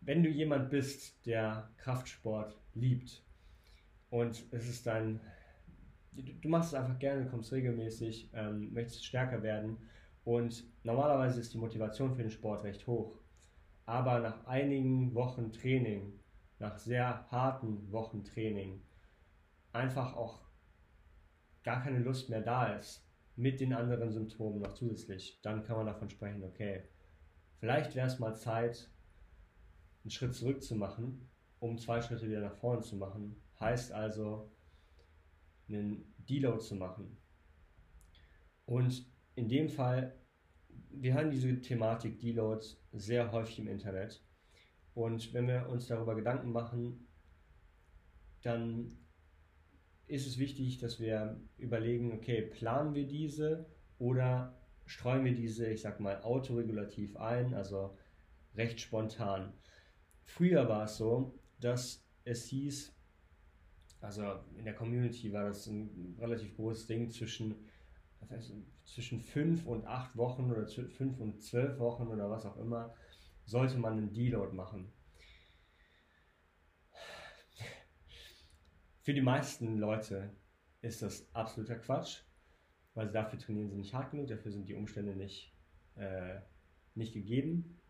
[0.00, 3.22] wenn du jemand bist, der Kraftsport liebt
[4.12, 5.20] und es ist dein,
[6.12, 9.78] du machst es einfach gerne, kommst regelmäßig, ähm, möchtest stärker werden
[10.24, 13.18] und normalerweise ist die Motivation für den Sport recht hoch.
[13.86, 16.12] Aber nach einigen Wochen Training,
[16.58, 18.82] nach sehr harten Wochen Training,
[19.72, 20.42] einfach auch
[21.64, 25.86] gar keine Lust mehr da ist, mit den anderen Symptomen noch zusätzlich, dann kann man
[25.86, 26.82] davon sprechen, okay,
[27.60, 28.90] vielleicht wäre es mal Zeit,
[30.04, 33.41] einen Schritt zurück zu machen, um zwei Schritte wieder nach vorne zu machen.
[33.62, 34.50] Heißt also,
[35.68, 37.16] einen Deload zu machen.
[38.64, 40.18] Und in dem Fall,
[40.90, 44.22] wir haben diese Thematik Deloads sehr häufig im Internet.
[44.94, 47.06] Und wenn wir uns darüber Gedanken machen,
[48.42, 48.98] dann
[50.06, 53.66] ist es wichtig, dass wir überlegen, okay, planen wir diese
[53.98, 57.96] oder streuen wir diese, ich sag mal, autoregulativ ein, also
[58.56, 59.54] recht spontan.
[60.24, 62.94] Früher war es so, dass es hieß,
[64.02, 67.54] also in der Community war das ein relativ großes Ding zwischen,
[68.84, 72.94] zwischen fünf und acht Wochen oder fünf und zwölf Wochen oder was auch immer,
[73.44, 74.92] sollte man einen Deload machen.
[79.02, 80.30] Für die meisten Leute
[80.80, 82.22] ist das absoluter Quatsch,
[82.94, 85.52] weil dafür trainieren sie nicht hart genug, dafür sind die Umstände nicht,
[85.96, 86.40] äh,
[86.94, 87.80] nicht gegeben.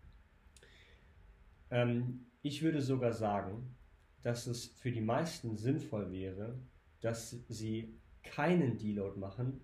[1.70, 3.74] Ähm, ich würde sogar sagen,
[4.22, 6.58] dass es für die meisten sinnvoll wäre,
[7.00, 9.60] dass sie keinen Deload machen,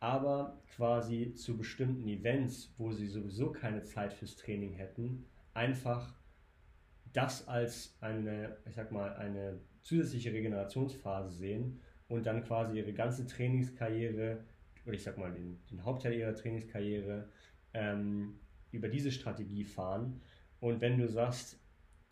[0.00, 6.14] aber quasi zu bestimmten Events, wo sie sowieso keine Zeit fürs Training hätten, einfach
[7.12, 13.26] das als eine, ich sag mal, eine zusätzliche Regenerationsphase sehen und dann quasi ihre ganze
[13.26, 14.44] Trainingskarriere,
[14.84, 17.28] oder ich sag mal den, den Hauptteil ihrer Trainingskarriere,
[17.74, 18.40] ähm,
[18.72, 20.20] über diese Strategie fahren.
[20.60, 21.59] Und wenn du sagst,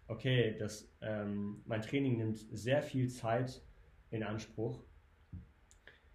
[0.09, 3.63] okay, das, ähm, mein Training nimmt sehr viel Zeit
[4.11, 4.83] in Anspruch,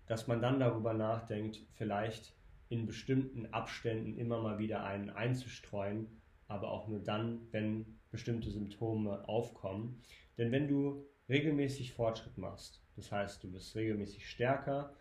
[0.08, 2.36] dass man dann darüber nachdenkt, vielleicht
[2.70, 6.08] in bestimmten Abständen immer mal wieder einen einzustreuen,
[6.48, 10.02] aber auch nur dann, wenn bestimmte Symptome aufkommen.
[10.38, 14.96] Denn wenn du regelmäßig Fortschritt machst, das heißt, du bist regelmäßig stärker,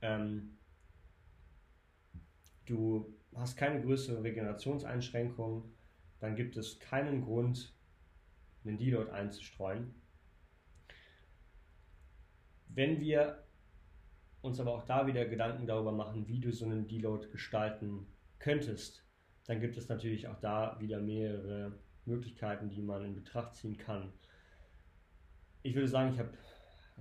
[0.00, 0.56] ähm,
[2.66, 5.64] du hast keine größere Regenerationseinschränkungen,
[6.20, 7.74] dann gibt es keinen Grund,
[8.68, 9.94] einen Deload einzustreuen.
[12.68, 13.44] Wenn wir
[14.42, 18.06] uns aber auch da wieder Gedanken darüber machen, wie du so einen Deload gestalten
[18.38, 19.04] könntest,
[19.46, 21.72] dann gibt es natürlich auch da wieder mehrere
[22.04, 24.12] Möglichkeiten, die man in Betracht ziehen kann
[25.62, 26.30] ich würde sagen, ich habe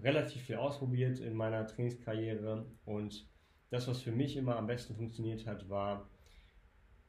[0.02, 3.28] relativ viel ausprobiert in meiner Trainingskarriere und
[3.70, 6.10] das, was für mich immer am besten funktioniert hat, war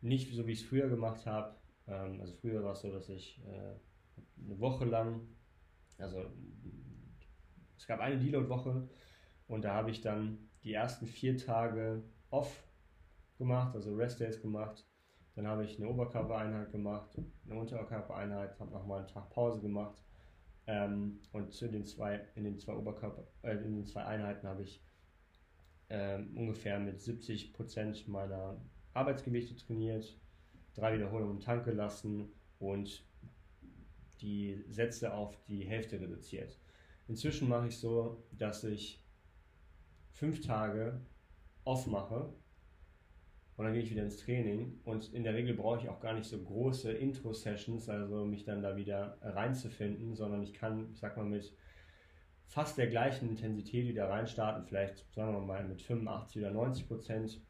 [0.01, 1.57] nicht so, wie ich es früher gemacht habe.
[1.87, 3.75] Ähm, also früher war es so, dass ich äh,
[4.45, 5.21] eine Woche lang,
[5.99, 6.25] also
[7.77, 8.89] es gab eine Deload-Woche
[9.47, 12.65] und da habe ich dann die ersten vier Tage off
[13.39, 14.85] gemacht, also Rest Days gemacht.
[15.35, 20.03] Dann habe ich eine Oberkörpereinheit gemacht, eine Unterkörpereinheit, habe nochmal einen Tag Pause gemacht
[20.67, 24.63] ähm, und zu den zwei, in den zwei Oberkörper, äh, in den zwei Einheiten habe
[24.63, 24.83] ich
[25.89, 28.61] ähm, ungefähr mit 70 Prozent meiner
[28.93, 30.19] Arbeitsgewichte trainiert,
[30.75, 33.08] drei Wiederholungen Tank gelassen und
[34.21, 36.59] die Sätze auf die Hälfte reduziert.
[37.09, 39.03] Inzwischen mache ich so, dass ich
[40.13, 41.01] fünf Tage
[41.65, 42.33] off mache
[43.59, 44.81] und dann gehe ich wieder ins Training.
[44.85, 48.63] Und in der Regel brauche ich auch gar nicht so große Intro-Sessions, also mich dann
[48.63, 51.53] da wieder reinzufinden, sondern ich kann, ich sag mal, mit
[52.47, 57.41] fast der gleichen Intensität wieder reinstarten, vielleicht sagen wir mal mit 85 oder 90 Prozent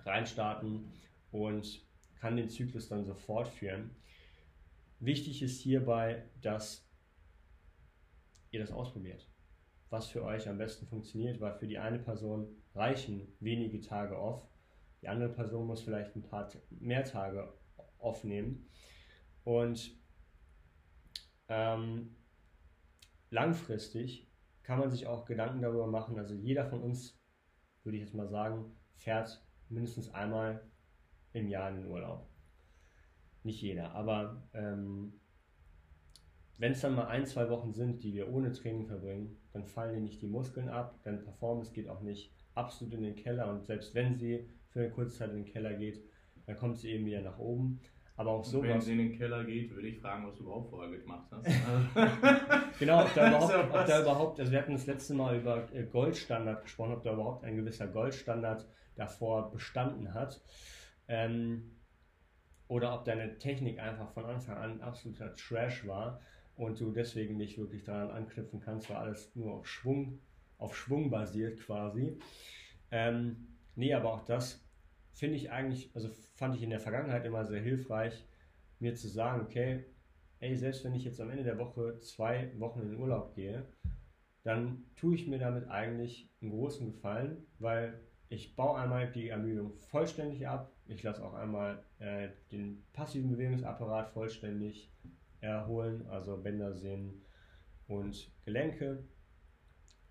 [0.00, 0.92] reinstarten
[1.30, 1.82] und
[2.20, 3.90] kann den Zyklus dann so fortführen.
[5.00, 6.88] Wichtig ist hierbei, dass
[8.50, 9.28] ihr das ausprobiert.
[9.90, 14.48] Was für euch am besten funktioniert, weil für die eine Person reichen wenige Tage off
[15.02, 17.52] die andere Person muss vielleicht ein paar mehr Tage
[17.98, 18.68] aufnehmen.
[19.44, 19.92] Und
[21.48, 22.16] ähm,
[23.30, 24.28] langfristig
[24.62, 26.18] kann man sich auch Gedanken darüber machen.
[26.18, 27.18] Also jeder von uns,
[27.84, 30.62] würde ich jetzt mal sagen, fährt mindestens einmal
[31.32, 32.28] im Jahr in den Urlaub.
[33.44, 35.12] Nicht jeder, aber ähm,
[36.58, 39.94] wenn es dann mal ein, zwei Wochen sind, die wir ohne Training verbringen, dann fallen
[39.94, 43.64] dir nicht die Muskeln ab, deine Performance geht auch nicht absolut in den Keller und
[43.64, 46.02] selbst wenn sie für eine kurze Zeit in den Keller geht,
[46.46, 47.80] dann kommt sie eben wieder nach oben.
[48.16, 48.60] Aber auch so.
[48.62, 51.46] Wenn sie in den Keller geht, würde ich fragen, was du überhaupt vorher gemacht hast.
[52.80, 55.84] genau, ob da, überhaupt, ob da überhaupt, also wir hatten das letzte Mal über äh,
[55.84, 60.42] Goldstandard gesprochen, ob da überhaupt ein gewisser Goldstandard davor bestanden hat.
[61.06, 61.77] Ähm,
[62.68, 66.20] oder ob deine Technik einfach von Anfang an absoluter Trash war
[66.56, 70.20] und du deswegen nicht wirklich daran anknüpfen kannst, weil alles nur auf Schwung,
[70.58, 72.18] auf Schwung basiert quasi.
[72.90, 74.64] Ähm, nee, aber auch das
[75.12, 78.24] finde ich eigentlich, also fand ich in der Vergangenheit immer sehr hilfreich,
[78.78, 79.84] mir zu sagen, okay,
[80.40, 83.66] ey, selbst wenn ich jetzt am Ende der Woche zwei Wochen in den Urlaub gehe,
[84.44, 89.74] dann tue ich mir damit eigentlich einen großen Gefallen, weil ich baue einmal die Ermüdung
[89.74, 90.72] vollständig ab.
[90.88, 94.90] Ich lasse auch einmal äh, den passiven Bewegungsapparat vollständig
[95.40, 97.22] erholen, also Bänder, Sehnen
[97.86, 99.04] und Gelenke.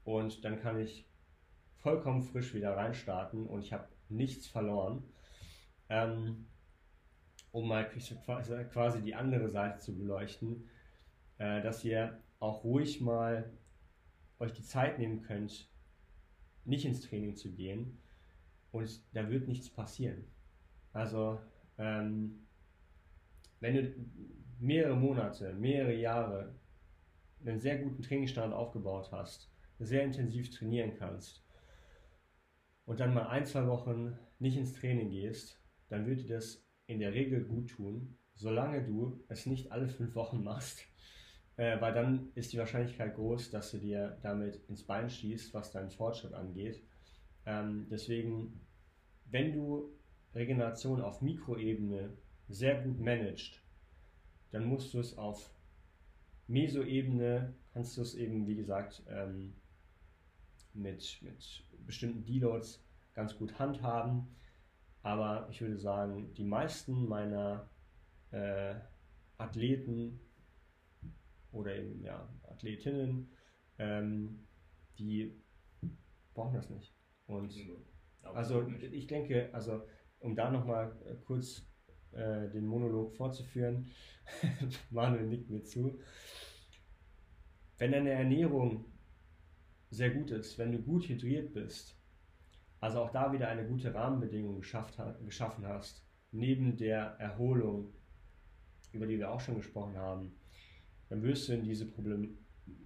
[0.04, 1.06] Und dann kann ich
[1.78, 5.04] vollkommen frisch wieder reinstarten und ich habe nichts verloren.
[5.90, 6.46] Ähm,
[7.52, 10.70] um mal quasi die andere Seite zu beleuchten,
[11.40, 13.52] äh, dass ihr auch ruhig mal
[14.40, 15.68] euch die Zeit nehmen könnt,
[16.66, 17.98] nicht ins Training zu gehen
[18.72, 20.26] und da wird nichts passieren.
[20.98, 21.40] Also
[21.78, 22.48] ähm,
[23.60, 23.94] wenn du
[24.60, 26.56] mehrere Monate, mehrere Jahre
[27.46, 31.46] einen sehr guten Trainingsstand aufgebaut hast, sehr intensiv trainieren kannst
[32.86, 37.00] und dann mal ein, zwei Wochen nicht ins Training gehst, dann wird dir das in
[37.00, 40.84] der Regel gut tun, solange du es nicht alle fünf Wochen machst.
[41.58, 45.72] Äh, weil dann ist die Wahrscheinlichkeit groß, dass du dir damit ins Bein schießt, was
[45.72, 46.82] deinen Fortschritt angeht.
[47.46, 48.62] Ähm, deswegen,
[49.26, 49.92] wenn du
[50.34, 52.12] Regeneration auf Mikroebene
[52.48, 53.62] sehr gut managst,
[54.52, 55.52] dann musst du es auf
[56.48, 59.54] Mesoebene, kannst du es eben, wie gesagt, ähm,
[60.74, 64.28] mit, mit bestimmten Deloads ganz gut handhaben.
[65.04, 67.70] Aber ich würde sagen, die meisten meiner
[68.32, 68.76] äh,
[69.38, 70.20] Athleten
[71.52, 73.30] oder eben ja, Athletinnen,
[73.78, 74.48] ähm,
[74.98, 75.34] die
[76.34, 76.94] brauchen das nicht.
[77.26, 77.54] Und
[78.22, 79.84] also ich denke, also
[80.20, 81.66] um da nochmal äh, kurz
[82.12, 83.88] äh, den Monolog fortzuführen,
[84.90, 86.00] Manuel nickt mir zu.
[87.78, 88.86] Wenn deine Ernährung
[89.90, 91.96] sehr gut ist, wenn du gut hydriert bist,
[92.80, 97.94] also auch da wieder eine gute Rahmenbedingung geschafft, geschaffen hast, neben der Erholung,
[98.92, 100.32] über die wir auch schon gesprochen haben,
[101.10, 102.38] dann wirst du in diese, Problem,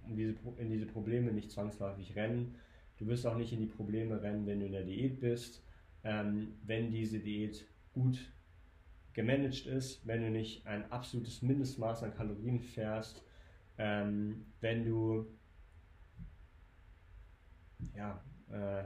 [0.06, 2.54] in diese, in diese Probleme nicht zwangsläufig rennen.
[2.98, 5.64] Du wirst auch nicht in die Probleme rennen, wenn du in der Diät bist,
[6.04, 8.32] ähm, wenn diese Diät gut
[9.12, 13.22] gemanagt ist, wenn du nicht ein absolutes Mindestmaß an Kalorien fährst,
[13.78, 15.26] ähm, wenn du
[17.94, 18.84] ja, äh,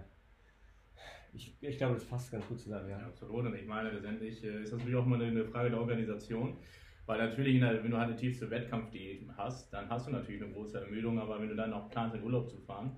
[1.33, 2.88] ich, ich glaube, das fasst ganz gut zusammen.
[2.88, 2.98] Ja.
[2.98, 3.44] ja absolut.
[3.44, 6.57] Und ich meine, letztendlich äh, ist das natürlich auch mal eine Frage der Organisation.
[7.05, 10.81] Weil natürlich, wenn du halt eine tiefste Wettkampfdiät hast, dann hast du natürlich eine große
[10.81, 12.96] Ermüdung, aber wenn du dann auch planst, in Urlaub zu fahren,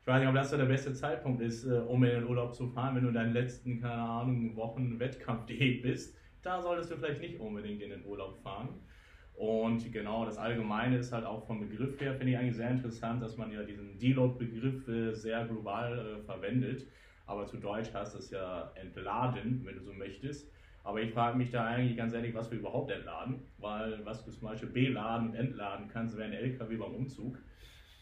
[0.00, 2.54] ich weiß nicht, ob das so der beste Zeitpunkt ist, äh, um in den Urlaub
[2.54, 6.96] zu fahren, wenn du in deinen letzten, keine Ahnung, Wochen Wettkampfdiät bist, da solltest du
[6.96, 8.80] vielleicht nicht unbedingt in den Urlaub fahren.
[9.34, 13.22] Und genau, das Allgemeine ist halt auch vom Begriff her, finde ich eigentlich sehr interessant,
[13.22, 16.86] dass man ja diesen Deload-Begriff äh, sehr global äh, verwendet.
[17.26, 20.50] Aber zu Deutsch heißt das ja entladen, wenn du so möchtest.
[20.82, 24.30] Aber ich frage mich da eigentlich ganz ehrlich, was wir überhaupt entladen, weil was du
[24.30, 27.38] zum Beispiel beladen und entladen kannst, wäre ein LKW beim Umzug.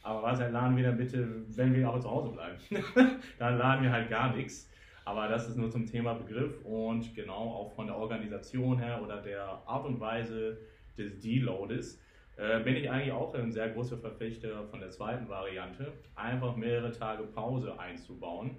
[0.08, 2.56] Aber was entladen wir dann bitte, wenn wir auch zu Hause bleiben?
[3.38, 4.70] dann laden wir halt gar nichts.
[5.04, 9.20] Aber das ist nur zum Thema Begriff und genau auch von der Organisation her oder
[9.20, 10.56] der Art und Weise
[10.96, 12.00] des Deloades
[12.36, 16.90] äh, bin ich eigentlich auch ein sehr großer Verfechter von der zweiten Variante, einfach mehrere
[16.90, 18.56] Tage Pause einzubauen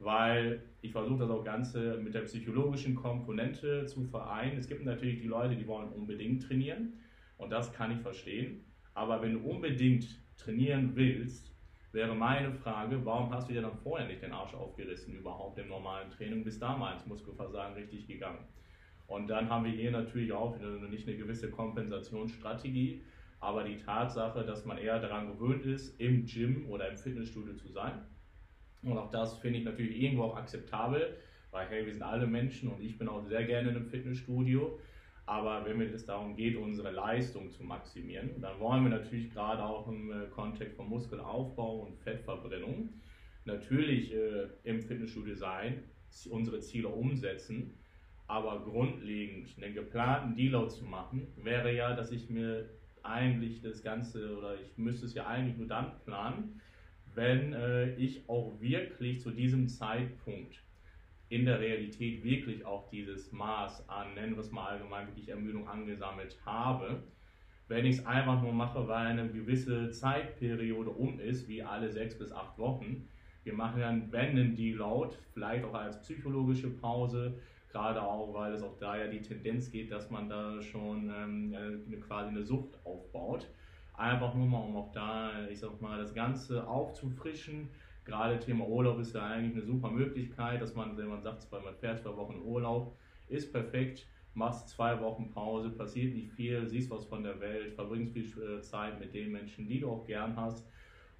[0.00, 4.58] weil ich versuche das auch Ganze mit der psychologischen Komponente zu vereinen.
[4.58, 6.94] Es gibt natürlich die Leute, die wollen unbedingt trainieren
[7.36, 8.64] und das kann ich verstehen.
[8.94, 11.52] Aber wenn du unbedingt trainieren willst,
[11.92, 15.68] wäre meine Frage, warum hast du dir dann vorher nicht den Arsch aufgerissen überhaupt im
[15.68, 18.44] normalen Training, bis damals Muskelversagen richtig gegangen?
[19.06, 20.56] Und dann haben wir hier natürlich auch
[20.88, 23.02] nicht eine gewisse Kompensationsstrategie,
[23.40, 27.68] aber die Tatsache, dass man eher daran gewöhnt ist, im Gym oder im Fitnessstudio zu
[27.68, 28.02] sein
[28.82, 31.16] und auch das finde ich natürlich irgendwo auch akzeptabel,
[31.50, 34.78] weil hey, wir sind alle Menschen und ich bin auch sehr gerne in einem Fitnessstudio.
[35.30, 39.86] Aber wenn es darum geht, unsere Leistung zu maximieren, dann wollen wir natürlich gerade auch
[39.86, 42.88] im äh, Kontext von Muskelaufbau und Fettverbrennung
[43.44, 45.84] natürlich äh, im Fitnessstudio sein,
[46.30, 47.78] unsere Ziele umsetzen.
[48.26, 52.68] Aber grundlegend einen geplanten Deload zu machen, wäre ja, dass ich mir
[53.04, 56.60] eigentlich das Ganze oder ich müsste es ja eigentlich nur dann planen,
[57.14, 60.60] wenn äh, ich auch wirklich zu diesem Zeitpunkt
[61.30, 65.66] in der Realität wirklich auch dieses Maß an, nennen wir es mal allgemein, wirklich Ermüdung
[65.66, 67.02] angesammelt habe.
[67.68, 72.18] Wenn ich es einfach nur mache, weil eine gewisse Zeitperiode um ist, wie alle sechs
[72.18, 73.08] bis acht Wochen,
[73.44, 77.40] wir machen dann, wenn einen Deload, vielleicht auch als psychologische Pause,
[77.72, 81.54] Gerade auch, weil es auch da ja die Tendenz geht, dass man da schon ähm,
[81.54, 83.46] eine, quasi eine Sucht aufbaut.
[83.94, 87.68] Einfach nur mal, um auch da, ich sag mal, das Ganze aufzufrischen.
[88.10, 91.76] Gerade Thema Urlaub ist ja eigentlich eine super Möglichkeit, dass man, wenn man sagt, man
[91.76, 92.96] fährt zwei Wochen Urlaub,
[93.28, 98.12] ist perfekt machst zwei Wochen Pause, passiert nicht viel, siehst was von der Welt, verbringst
[98.12, 100.66] viel äh, Zeit mit den Menschen, die du auch gern hast.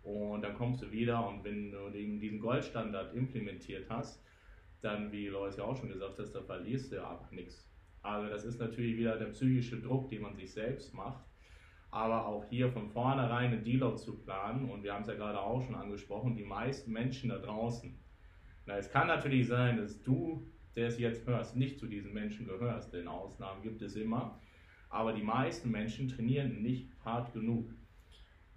[0.02, 4.24] Und dann kommst du wieder und wenn du diesen Goldstandard implementiert hast,
[4.80, 7.68] dann, wie Lois ja auch schon gesagt hat, da verlierst du ja einfach nichts.
[8.02, 11.22] Also das ist natürlich wieder der psychische Druck, den man sich selbst macht.
[11.90, 15.40] Aber auch hier von vornherein einen Dealer zu planen, und wir haben es ja gerade
[15.40, 17.98] auch schon angesprochen, die meisten Menschen da draußen.
[18.66, 22.46] Na, es kann natürlich sein, dass du der es jetzt hörst, nicht zu diesen Menschen
[22.46, 24.40] gehörst, denn Ausnahmen gibt es immer.
[24.88, 27.70] Aber die meisten Menschen trainieren nicht hart genug,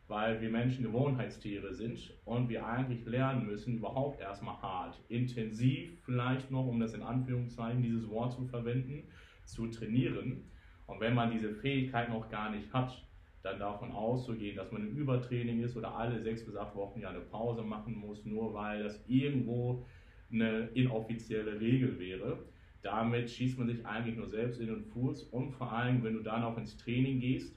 [0.07, 6.51] weil wir Menschen Gewohnheitstiere sind und wir eigentlich lernen müssen, überhaupt erstmal hart, intensiv vielleicht
[6.51, 9.03] noch, um das in Anführungszeichen, dieses Wort zu verwenden,
[9.45, 10.49] zu trainieren.
[10.87, 13.03] Und wenn man diese Fähigkeit noch gar nicht hat,
[13.43, 17.09] dann davon auszugehen, dass man im Übertraining ist oder alle sechs bis acht Wochen ja
[17.09, 19.85] eine Pause machen muss, nur weil das irgendwo
[20.31, 22.39] eine inoffizielle Regel wäre.
[22.81, 26.21] Damit schießt man sich eigentlich nur selbst in den Fuß und vor allem, wenn du
[26.21, 27.53] dann auch ins Training gehst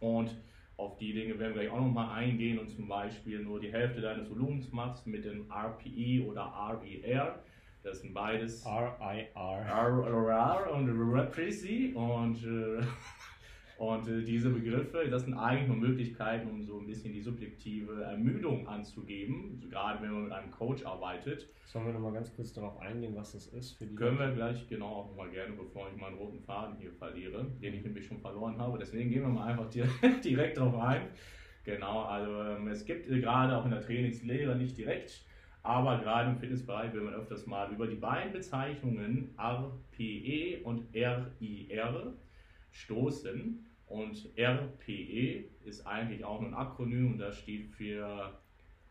[0.00, 0.36] und
[0.76, 4.00] auf die Dinge werden wir gleich auch nochmal eingehen und zum Beispiel nur die Hälfte
[4.00, 6.52] deines Volumens machst mit dem RPE oder
[6.82, 7.42] RER.
[7.82, 12.82] Das sind beides R-I-R und Repressy und äh,
[13.78, 18.04] und äh, diese Begriffe, das sind eigentlich nur Möglichkeiten, um so ein bisschen die subjektive
[18.04, 21.48] Ermüdung anzugeben, also gerade wenn man mit einem Coach arbeitet.
[21.66, 24.66] Sollen wir nochmal ganz kurz darauf eingehen, was das ist für die Können wir gleich
[24.68, 28.18] genau auch mal gerne, bevor ich meinen roten Faden hier verliere, den ich nämlich schon
[28.18, 28.78] verloren habe.
[28.78, 29.68] Deswegen gehen wir mal einfach
[30.24, 31.08] direkt darauf ein.
[31.64, 35.22] Genau, also ähm, es gibt äh, gerade auch in der Trainingslehre nicht direkt,
[35.62, 42.14] aber gerade im Fitnessbereich will man öfters mal über die beiden Bezeichnungen RPE und RIR
[42.76, 43.64] stoßen.
[43.86, 48.36] Und RPE ist eigentlich auch nur ein Akronym und das steht für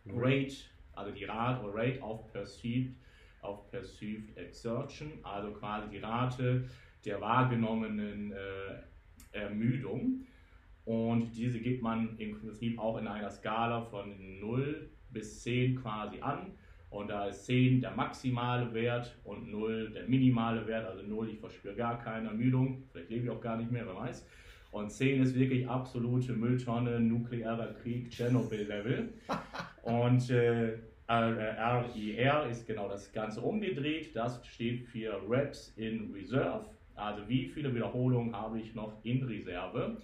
[0.05, 0.55] Rate,
[0.93, 2.95] also die Rate oder Rate of Perceived,
[3.41, 6.69] of Perceived Exertion, also quasi die Rate
[7.03, 10.25] der wahrgenommenen äh, Ermüdung.
[10.85, 16.21] Und diese gibt man im Prinzip auch in einer Skala von 0 bis 10 quasi
[16.21, 16.53] an.
[16.95, 20.87] Und da ist 10 der maximale Wert und 0 der minimale Wert.
[20.87, 22.83] Also 0, ich verspüre gar keine Ermüdung.
[22.89, 24.25] Vielleicht lebe ich auch gar nicht mehr, wer weiß.
[24.71, 29.09] Und 10 ist wirklich absolute Mülltonne, nuklearer Krieg, Tschernobyl-Level.
[29.83, 30.77] und äh,
[31.09, 34.15] RIR ist genau das Ganze umgedreht.
[34.15, 36.65] Das steht für Reps in Reserve.
[36.95, 39.97] Also wie viele Wiederholungen habe ich noch in Reserve?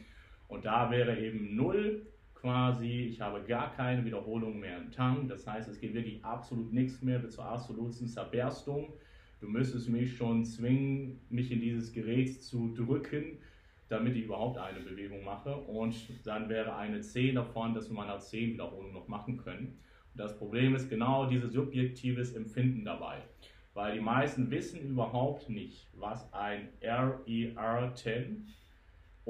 [0.50, 2.06] Und da wäre eben 0
[2.42, 5.30] quasi, ich habe gar keine Wiederholung mehr im Tank.
[5.30, 8.92] Das heißt, es geht wirklich absolut nichts mehr bis zur absoluten Zerberstung.
[9.40, 13.38] Du müsstest mich schon zwingen, mich in dieses Gerät zu drücken,
[13.90, 15.56] damit ich überhaupt eine Bewegung mache.
[15.56, 19.80] Und dann wäre eine 10 davon, dass wir mal eine 10 Wiederholung noch machen können.
[20.14, 23.22] Und das Problem ist genau dieses subjektives Empfinden dabei.
[23.74, 28.42] Weil die meisten wissen überhaupt nicht, was ein RER10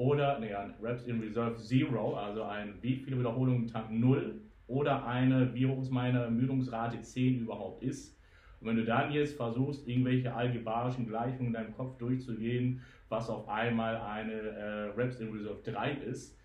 [0.02, 5.06] oder nee, ein Reps in Reserve Zero, also ein wie viele Wiederholungen Tank 0 oder
[5.06, 8.18] eine, wie hoch ist meine Ermüdungsrate 10 überhaupt ist.
[8.60, 13.48] Und wenn du dann jetzt versuchst, irgendwelche algebraischen Gleichungen in deinem Kopf durchzugehen, was auf
[13.48, 16.36] einmal eine äh, Reps in Reserve 3 ist,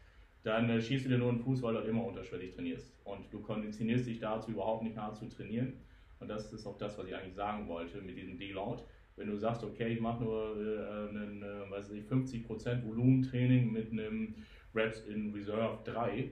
[0.44, 2.94] dann äh, schießt du dir nur einen Fuß, weil du immer unterschwellig trainierst.
[3.06, 5.74] Und du konditionierst dich dazu, überhaupt nicht hart zu trainieren.
[6.20, 8.84] Und das ist auch das, was ich eigentlich sagen wollte mit diesem Deload.
[9.18, 13.92] Wenn du sagst, okay, ich mache nur äh, einen, äh, weiß ich, 50% Volumentraining mit
[13.92, 14.36] einem
[14.74, 16.32] Reps in Reserve 3,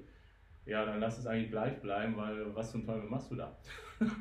[0.66, 3.58] ja, dann lass es eigentlich gleich bleiben, weil was zum Teufel machst du da?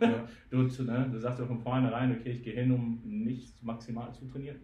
[0.00, 0.28] Ja.
[0.50, 4.26] du, ne, du sagst ja von vornherein, okay, ich gehe hin, um nicht maximal zu
[4.26, 4.60] trainieren.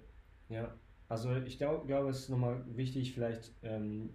[0.48, 0.74] Ja,
[1.08, 4.10] also ich glaube, glaub, es ist nochmal wichtig, vielleicht, ähm,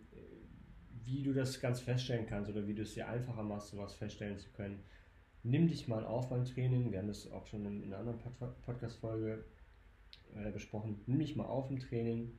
[1.04, 4.38] wie du das ganz feststellen kannst oder wie du es dir einfacher machst, sowas feststellen
[4.38, 4.80] zu können.
[5.44, 6.92] Nimm dich mal auf beim Training.
[6.92, 8.20] Wir haben das auch schon in, in einer anderen
[8.64, 9.44] Podcast-Folge
[10.36, 12.38] äh, besprochen, nimm dich mal auf im Training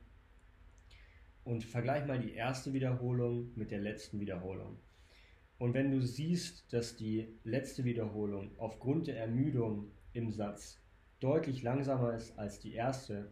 [1.43, 4.77] und vergleich mal die erste Wiederholung mit der letzten Wiederholung.
[5.57, 10.79] Und wenn du siehst, dass die letzte Wiederholung aufgrund der Ermüdung im Satz
[11.19, 13.31] deutlich langsamer ist als die erste,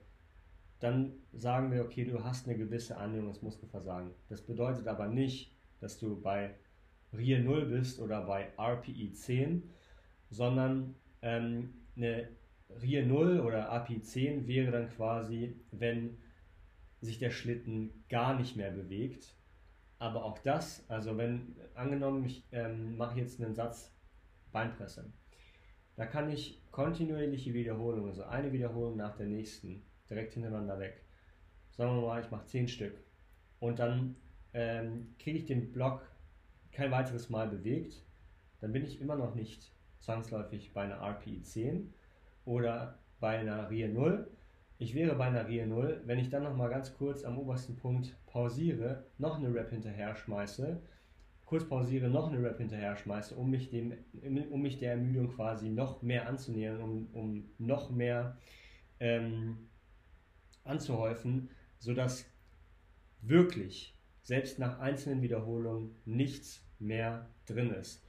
[0.80, 4.11] dann sagen wir, okay, du hast eine gewisse Annäherungsmuskelversagen.
[4.30, 6.55] Das bedeutet aber nicht, dass du bei
[7.13, 9.63] RIE 0 bist oder bei RPI 10,
[10.30, 12.30] sondern ähm, eine
[12.70, 16.18] RIE 0 oder API 10 wäre dann quasi, wenn
[17.01, 19.36] sich der Schlitten gar nicht mehr bewegt.
[19.97, 23.91] Aber auch das, also wenn, angenommen, ich ähm, mache jetzt einen Satz
[24.51, 25.11] Beinpresse
[25.95, 31.01] Da kann ich kontinuierliche Wiederholungen, also eine Wiederholung nach der nächsten, direkt hintereinander weg.
[31.72, 32.95] Sagen wir mal, ich mache 10 Stück.
[33.59, 34.16] Und dann
[34.53, 36.07] ähm, kriege ich den Block
[36.72, 38.03] kein weiteres Mal bewegt.
[38.61, 41.93] Dann bin ich immer noch nicht zwangsläufig bei einer RPI 10
[42.45, 44.27] oder bei einer RIE 0.
[44.77, 48.15] Ich wäre bei einer RIE 0, wenn ich dann nochmal ganz kurz am obersten Punkt
[48.25, 50.81] pausiere, noch eine Rap hinterher schmeiße,
[51.45, 53.93] kurz pausiere, noch eine Rap hinterher schmeiße, um mich, dem,
[54.51, 58.37] um mich der Ermüdung quasi noch mehr anzunähern, um, um noch mehr
[58.99, 59.69] ähm,
[60.63, 62.25] anzuhäufen, sodass
[63.21, 68.03] wirklich selbst nach einzelnen Wiederholungen nichts mehr drin ist.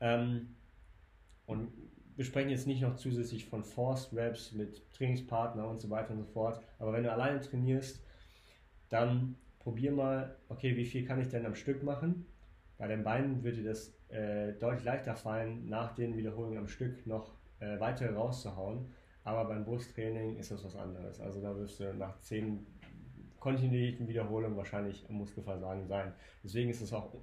[0.00, 0.54] Ähm,
[1.46, 1.72] und
[2.20, 6.18] wir sprechen jetzt nicht noch zusätzlich von Forced Reps mit Trainingspartner und so weiter und
[6.18, 6.60] so fort.
[6.78, 7.98] Aber wenn du alleine trainierst,
[8.90, 12.26] dann probier mal, okay, wie viel kann ich denn am Stück machen?
[12.76, 17.32] Bei den Beinen würde das äh, deutlich leichter fallen, nach den Wiederholungen am Stück noch
[17.58, 18.92] äh, weitere rauszuhauen.
[19.24, 21.20] Aber beim Brusttraining ist das was anderes.
[21.20, 22.66] Also da wirst du nach zehn
[23.38, 26.12] kontinuierlichen Wiederholungen wahrscheinlich am Muskelversagen sein.
[26.44, 27.14] Deswegen ist es auch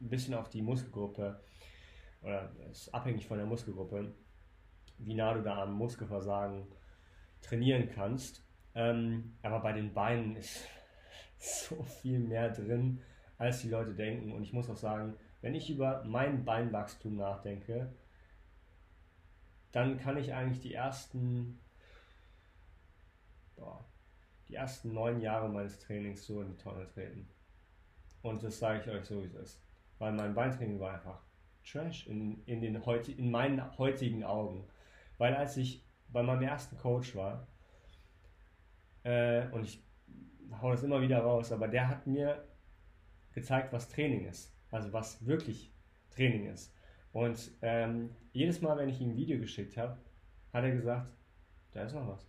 [0.00, 1.38] ein bisschen auf die Muskelgruppe
[2.22, 4.12] oder ist abhängig von der Muskelgruppe,
[4.98, 6.66] wie nah du da am Muskelversagen
[7.40, 8.44] trainieren kannst.
[8.74, 10.66] Ähm, aber bei den Beinen ist
[11.38, 13.00] so viel mehr drin,
[13.38, 14.32] als die Leute denken.
[14.32, 17.92] Und ich muss auch sagen, wenn ich über mein Beinwachstum nachdenke,
[19.72, 21.60] dann kann ich eigentlich die ersten,
[23.54, 23.84] boah,
[24.48, 27.28] die ersten neun Jahre meines Trainings so in die Tonne treten.
[28.22, 29.62] Und das sage ich euch so, wie es ist.
[29.98, 31.20] Weil mein Beintraining war einfach
[31.70, 34.64] Trash in, in, den heut, in meinen heutigen Augen.
[35.18, 37.46] Weil als ich bei meinem ersten Coach war,
[39.04, 39.82] äh, und ich
[40.60, 42.44] hau das immer wieder raus, aber der hat mir
[43.32, 44.54] gezeigt, was Training ist.
[44.70, 45.72] Also was wirklich
[46.10, 46.74] Training ist.
[47.12, 49.96] Und ähm, jedes Mal, wenn ich ihm ein Video geschickt habe,
[50.52, 51.10] hat er gesagt,
[51.72, 52.26] da ist noch was,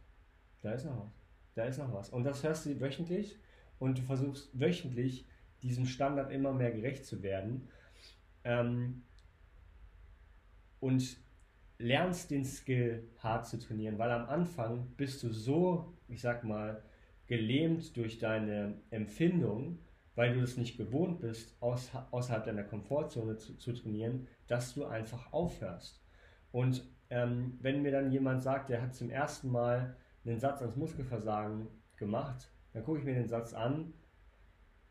[0.62, 1.12] da ist noch was,
[1.56, 2.10] da ist noch was.
[2.10, 3.38] Und das hörst du wöchentlich
[3.80, 5.26] und du versuchst wöchentlich
[5.62, 7.68] diesem Standard immer mehr gerecht zu werden.
[8.44, 9.04] Ähm,
[10.80, 11.18] und
[11.78, 16.84] lernst den Skill hart zu trainieren, weil am Anfang bist du so, ich sag mal,
[17.28, 19.80] gelähmt durch deine Empfindung,
[20.16, 24.86] weil du es nicht gewohnt bist, aus, außerhalb deiner Komfortzone zu, zu, trainieren, dass du
[24.86, 26.04] einfach aufhörst.
[26.52, 30.76] Und ähm, wenn mir dann jemand sagt, der hat zum ersten Mal einen Satz ans
[30.76, 33.94] Muskelversagen gemacht, dann gucke ich mir den Satz an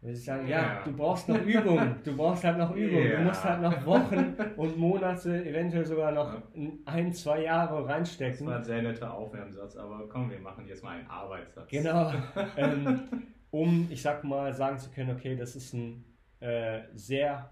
[0.00, 3.16] ich sage, ja, ja, du brauchst noch Übung, du brauchst halt noch Übung, ja.
[3.16, 6.40] du musst halt noch Wochen und Monate, eventuell sogar noch
[6.84, 8.46] ein, zwei Jahre reinstecken.
[8.46, 11.68] Das war ein sehr netter Aufwärmsatz, aber komm, wir machen jetzt mal einen Arbeitssatz.
[11.68, 12.12] Genau,
[12.56, 13.08] ähm,
[13.50, 16.04] um, ich sag mal, sagen zu können, okay, das ist ein
[16.38, 17.50] äh, sehr,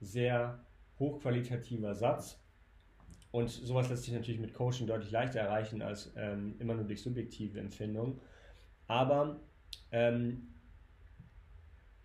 [0.00, 0.60] sehr
[1.00, 2.40] hochqualitativer Satz.
[3.30, 7.02] Und sowas lässt sich natürlich mit Coaching deutlich leichter erreichen als ähm, immer nur durch
[7.02, 8.20] subjektive Empfindung.
[8.86, 9.40] Aber
[9.90, 10.48] ähm,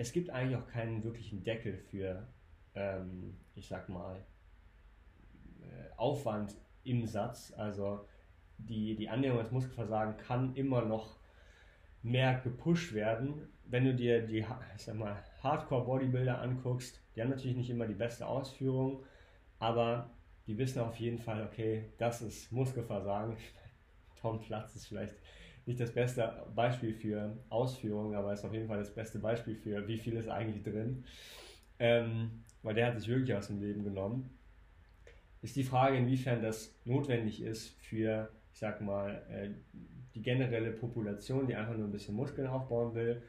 [0.03, 2.27] es gibt eigentlich auch keinen wirklichen Deckel für,
[2.75, 4.17] ähm, ich sag mal,
[5.61, 7.53] äh, Aufwand im Satz.
[7.55, 8.05] Also
[8.57, 11.15] die, die Annäherung des Muskelversagen kann immer noch
[12.01, 13.47] mehr gepusht werden.
[13.63, 17.93] Wenn du dir die ich sag mal, Hardcore-Bodybuilder anguckst, die haben natürlich nicht immer die
[17.93, 19.05] beste Ausführung,
[19.59, 20.09] aber
[20.47, 23.37] die wissen auf jeden Fall, okay, das ist Muskelversagen.
[24.21, 25.15] Tom Platz ist vielleicht
[25.65, 29.87] nicht das beste Beispiel für Ausführung, aber ist auf jeden Fall das beste Beispiel für,
[29.87, 31.05] wie viel ist eigentlich drin.
[31.79, 34.37] Ähm, weil der hat sich wirklich aus dem Leben genommen.
[35.41, 39.49] Ist die Frage, inwiefern das notwendig ist für, ich sag mal, äh,
[40.15, 43.21] die generelle Population, die einfach nur ein bisschen Muskeln aufbauen will.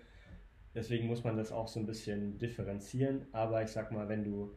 [0.74, 3.26] Deswegen muss man das auch so ein bisschen differenzieren.
[3.32, 4.56] Aber ich sag mal, wenn du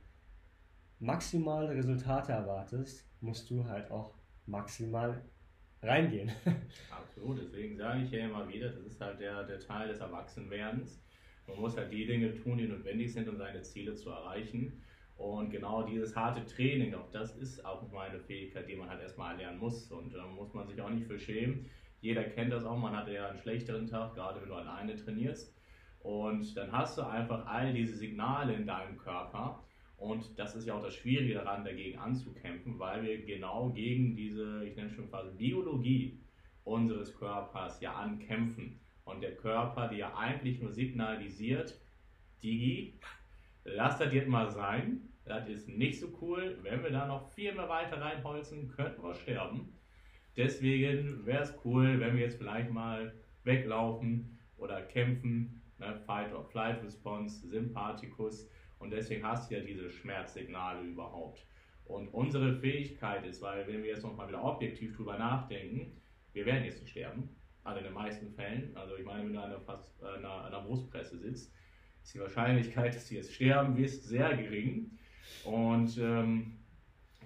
[1.00, 4.14] maximale Resultate erwartest, musst du halt auch
[4.46, 5.22] maximal
[5.82, 6.32] reingehen.
[6.92, 11.02] Absolut, deswegen sage ich ja immer wieder, das ist halt der, der Teil des Erwachsenwerdens.
[11.48, 14.82] Man muss halt die Dinge tun, die notwendig sind, um seine Ziele zu erreichen.
[15.16, 19.02] Und genau dieses harte Training, auch das ist auch mal eine Fähigkeit, die man halt
[19.02, 19.92] erstmal erlernen muss.
[19.92, 21.66] Und da muss man sich auch nicht für schämen.
[22.02, 25.56] Jeder kennt das auch, man hat ja einen schlechteren Tag, gerade wenn du alleine trainierst.
[26.02, 29.64] Und dann hast du einfach all diese Signale in deinem Körper,
[29.98, 34.64] und das ist ja auch das Schwierige daran, dagegen anzukämpfen, weil wir genau gegen diese,
[34.64, 36.20] ich nenne es schon fast Biologie
[36.64, 38.80] unseres Körpers ja ankämpfen.
[39.06, 41.80] Und der Körper, der ja eigentlich nur signalisiert,
[42.43, 43.00] Digi,
[43.64, 45.02] lass das jetzt mal sein.
[45.26, 46.60] Das ist nicht so cool.
[46.62, 49.74] Wenn wir da noch viel mehr weiter reinholzen, könnten wir sterben.
[50.36, 55.62] Deswegen wäre es cool, wenn wir jetzt vielleicht mal weglaufen oder kämpfen.
[55.80, 55.95] Ne?
[56.06, 58.48] Fight or Flight Response, Sympathikus
[58.80, 61.46] und deswegen hast du ja diese Schmerzsignale überhaupt.
[61.86, 66.02] Und unsere Fähigkeit ist, weil wenn wir jetzt nochmal wieder objektiv drüber nachdenken,
[66.34, 67.30] wir werden jetzt nicht sterben,
[67.64, 68.76] also in den meisten Fällen.
[68.76, 71.54] Also ich meine, wenn du an einer, fast, äh, einer, einer Brustpresse sitzt,
[72.04, 74.92] ist die Wahrscheinlichkeit, dass du jetzt sterben wirst, sehr gering.
[75.44, 76.58] Und ähm,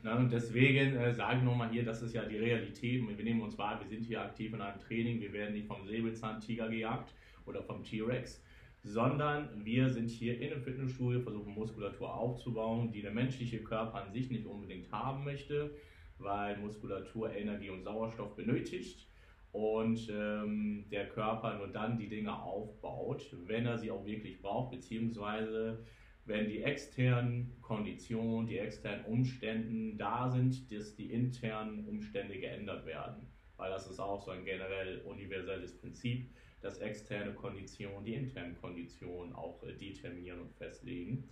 [0.04, 3.08] na, deswegen äh, sage ich nochmal hier, das ist ja die Realität.
[3.08, 5.86] Wir nehmen uns wahr, wir sind hier aktiv in einem Training, wir werden nicht vom
[5.86, 7.14] Säbelzahntiger gejagt
[7.46, 8.44] oder vom T-Rex,
[8.84, 14.12] sondern wir sind hier in einem Fitnessstudio, versuchen Muskulatur aufzubauen, die der menschliche Körper an
[14.12, 15.72] sich nicht unbedingt haben möchte,
[16.18, 19.08] weil Muskulatur Energie und Sauerstoff benötigt
[19.52, 24.72] und ähm, der Körper nur dann die Dinge aufbaut, wenn er sie auch wirklich braucht,
[24.72, 25.86] beziehungsweise
[26.26, 33.28] wenn die externen Konditionen, die externen Umstände da sind, dass die internen Umstände geändert werden.
[33.58, 36.30] Weil das ist auch so ein generell universelles Prinzip
[36.62, 41.30] dass externe Konditionen die internen Konditionen auch äh, determinieren und festlegen.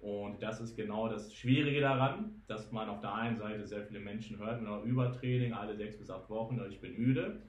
[0.00, 4.00] Und das ist genau das Schwierige daran, dass man auf der einen Seite sehr viele
[4.00, 7.42] Menschen hört, mit Übertraining alle sechs bis acht Wochen, ich bin müde,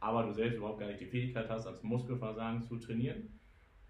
[0.00, 3.38] aber du selbst überhaupt gar nicht die Fähigkeit hast, ans Muskelversagen zu trainieren.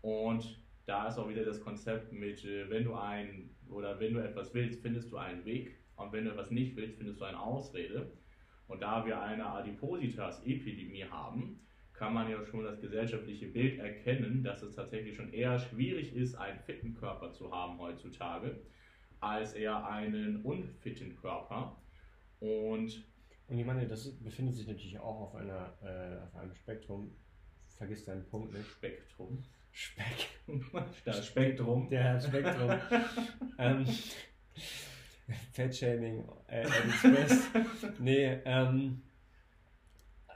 [0.02, 4.20] Und da ist auch wieder das Konzept mit, äh, wenn du ein oder wenn du
[4.20, 5.78] etwas willst, findest du einen Weg.
[5.96, 8.12] Und wenn du etwas nicht willst, findest du eine Ausrede.
[8.68, 11.60] Und da wir eine Adipositas-Epidemie haben,
[11.94, 16.34] kann man ja schon das gesellschaftliche Bild erkennen, dass es tatsächlich schon eher schwierig ist,
[16.34, 18.60] einen fitten Körper zu haben heutzutage,
[19.20, 21.80] als eher einen unfitten Körper.
[22.40, 23.04] Und,
[23.48, 27.14] und ich meine, das befindet sich natürlich auch auf, einer, äh, auf einem Spektrum.
[27.68, 28.66] Vergiss deinen Punkt nicht.
[28.66, 29.42] Spektrum.
[29.72, 30.28] Speck.
[31.04, 31.88] Das Spektrum.
[31.88, 32.70] Der Spektrum.
[33.58, 33.86] ähm,
[35.52, 38.00] Fettshaming äh, at its best.
[38.00, 39.02] Nee, ähm,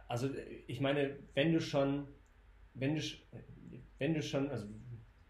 [0.08, 0.30] also
[0.66, 2.08] ich meine, wenn du schon,
[2.74, 3.02] wenn du,
[3.98, 4.66] wenn du schon, also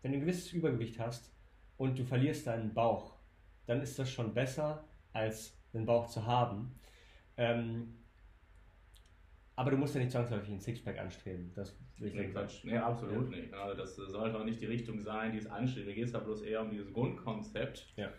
[0.03, 1.35] wenn du ein gewisses Übergewicht hast
[1.77, 3.19] und du verlierst deinen Bauch,
[3.67, 6.79] dann ist das schon besser, als einen Bauch zu haben.
[7.37, 7.95] Ähm,
[9.57, 11.53] aber du musst ja nicht zwangsläufig ein Sixpack anstreben.
[11.55, 12.65] Das will ich nee, Quatsch.
[12.65, 13.37] Nee, absolut ja.
[13.37, 13.53] nicht.
[13.53, 15.89] Also das sollte auch nicht die Richtung sein, die es anstrebt.
[15.89, 17.93] Mir geht es da bloß eher um dieses Grundkonzept.
[17.97, 18.13] Ja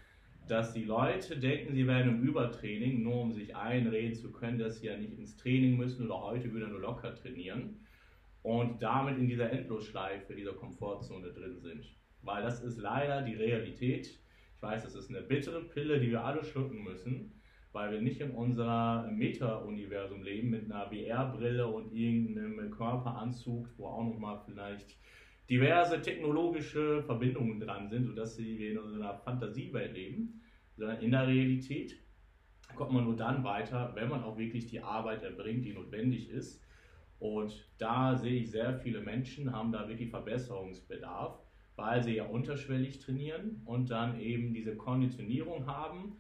[0.48, 4.80] dass die Leute denken, sie werden im Übertraining, nur um sich einreden zu können, dass
[4.80, 7.78] sie ja nicht ins Training müssen oder heute wieder nur locker trainieren
[8.44, 11.86] und damit in dieser Endlosschleife, dieser Komfortzone drin sind.
[12.22, 14.08] Weil das ist leider die Realität.
[14.08, 17.32] Ich weiß, das ist eine bittere Pille, die wir alle schlucken müssen,
[17.72, 24.04] weil wir nicht in unserer Meta-Universum leben mit einer VR-Brille und irgendeinem Körperanzug, wo auch
[24.04, 24.98] nochmal vielleicht
[25.50, 30.42] diverse technologische Verbindungen dran sind, sodass sie in einer Fantasiewelt leben,
[30.78, 31.98] sondern in der Realität
[32.76, 36.64] kommt man nur dann weiter, wenn man auch wirklich die Arbeit erbringt, die notwendig ist.
[37.20, 41.38] Und da sehe ich sehr viele Menschen haben da wirklich Verbesserungsbedarf,
[41.76, 46.18] weil sie ja unterschwellig trainieren und dann eben diese Konditionierung haben.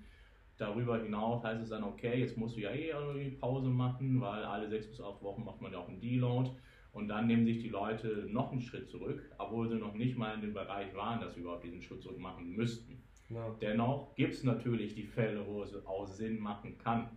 [0.57, 4.43] Darüber hinaus heißt es dann, okay, jetzt musst du ja eh irgendwie Pause machen, weil
[4.43, 6.51] alle sechs bis acht Wochen macht man ja auch einen Deload.
[6.99, 10.35] Und dann nehmen sich die Leute noch einen Schritt zurück, obwohl sie noch nicht mal
[10.35, 13.01] in dem Bereich waren, dass sie überhaupt diesen Schritt zurück machen müssten.
[13.29, 13.55] Ja.
[13.61, 17.09] Dennoch gibt es natürlich die Fälle, wo es auch Sinn machen kann.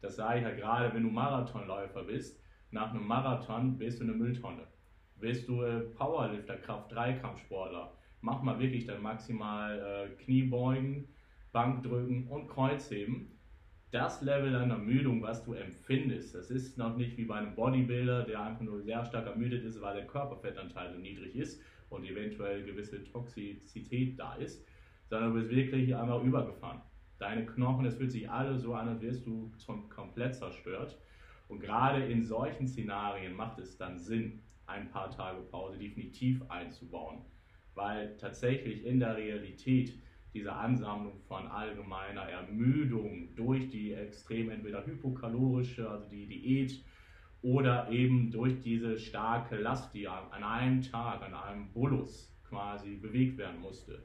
[0.00, 4.12] Das sage ich ja gerade, wenn du Marathonläufer bist, nach einem Marathon bist du eine
[4.12, 4.68] Mülltonne.
[5.18, 11.08] Bist du äh, Powerlifter, Kraft-3-Kampfsportler, mach mal wirklich dann maximal äh, Kniebeugen,
[11.50, 13.33] Bankdrücken und Kreuzheben
[13.94, 18.24] das Level an Ermüdung, was du empfindest, das ist noch nicht wie bei einem Bodybuilder,
[18.24, 22.64] der einfach nur sehr stark ermüdet ist, weil der Körperfettanteil so niedrig ist und eventuell
[22.64, 24.66] gewisse Toxizität da ist,
[25.08, 26.80] sondern du bist wirklich einmal übergefahren.
[27.18, 29.52] Deine Knochen, es fühlt sich alles so an, als wärst du
[29.88, 30.98] komplett zerstört.
[31.46, 37.20] Und gerade in solchen Szenarien macht es dann Sinn, ein paar Tage Pause definitiv einzubauen,
[37.74, 39.94] weil tatsächlich in der Realität
[40.34, 46.84] diese Ansammlung von allgemeiner Ermüdung durch die extrem entweder hypokalorische, also die Diät,
[47.42, 53.38] oder eben durch diese starke Last, die an einem Tag, an einem Bolus quasi bewegt
[53.38, 54.02] werden musste.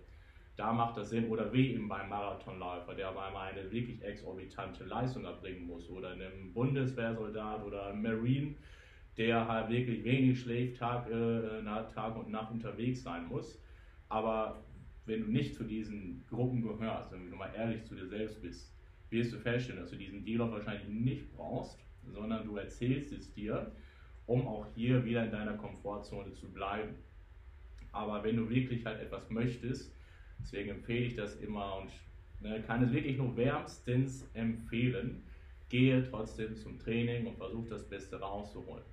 [0.55, 5.23] Da macht das Sinn, oder wie eben beim Marathonläufer, der einmal eine wirklich exorbitante Leistung
[5.23, 8.55] erbringen muss, oder einem Bundeswehrsoldat oder einem Marine,
[9.17, 11.63] der halt wirklich wenig schläft, Tag, äh,
[11.93, 13.57] Tag und Nacht unterwegs sein muss.
[14.09, 14.61] Aber
[15.09, 18.71] wenn du nicht zu diesen Gruppen gehörst, wenn du mal ehrlich zu dir selbst bist,
[19.09, 21.79] wirst du feststellen, dass du diesen Dealer wahrscheinlich nicht brauchst,
[22.13, 23.71] sondern du erzählst es dir,
[24.27, 26.93] um auch hier wieder in deiner Komfortzone zu bleiben.
[27.91, 29.91] Aber wenn du wirklich halt etwas möchtest,
[30.39, 31.89] deswegen empfehle ich das immer und
[32.41, 35.23] ne, kann es wirklich nur wärmstens empfehlen,
[35.69, 38.83] gehe trotzdem zum Training und versuch das Beste rauszuholen.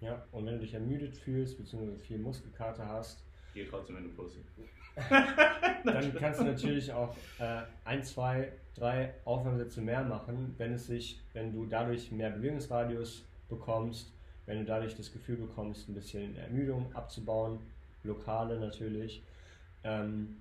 [0.00, 3.26] Ja, und wenn du dich ermüdet fühlst, beziehungsweise viel Muskelkater hast,
[3.56, 4.40] Geh trotzdem in die Pussy.
[5.84, 11.20] Dann kannst du natürlich auch äh, ein, zwei, drei Aufwärmsätze mehr machen, wenn es sich,
[11.32, 14.12] wenn du dadurch mehr Bewegungsradius bekommst,
[14.46, 17.58] wenn du dadurch das Gefühl bekommst, ein bisschen Ermüdung abzubauen,
[18.04, 19.22] lokale natürlich.
[19.84, 20.36] Ähm,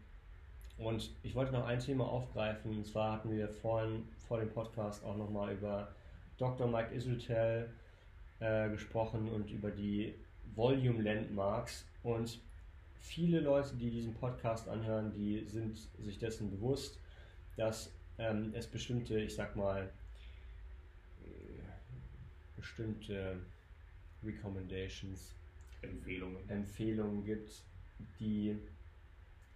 [0.78, 5.04] und ich wollte noch ein Thema aufgreifen, und zwar hatten wir vorhin vor dem Podcast
[5.06, 5.88] auch nochmal über
[6.38, 6.68] Dr.
[6.68, 7.70] Mike Israel
[8.40, 10.14] äh, gesprochen und über die
[10.56, 11.86] Volume Landmarks.
[12.04, 12.40] Und
[13.02, 17.00] viele Leute, die diesen Podcast anhören, die sind sich dessen bewusst,
[17.58, 19.90] dass ähm, es bestimmte, ich sag mal,
[22.66, 23.38] bestimmte
[24.24, 25.34] Recommendations,
[25.82, 26.50] Empfehlungen.
[26.50, 27.62] Empfehlungen gibt,
[28.20, 28.58] die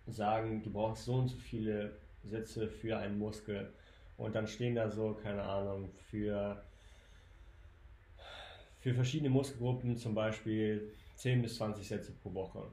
[0.07, 3.73] sagen, du brauchst so und so viele Sätze für einen Muskel.
[4.17, 6.61] Und dann stehen da so, keine Ahnung, für,
[8.79, 12.63] für verschiedene Muskelgruppen zum Beispiel 10 bis 20 Sätze pro Woche.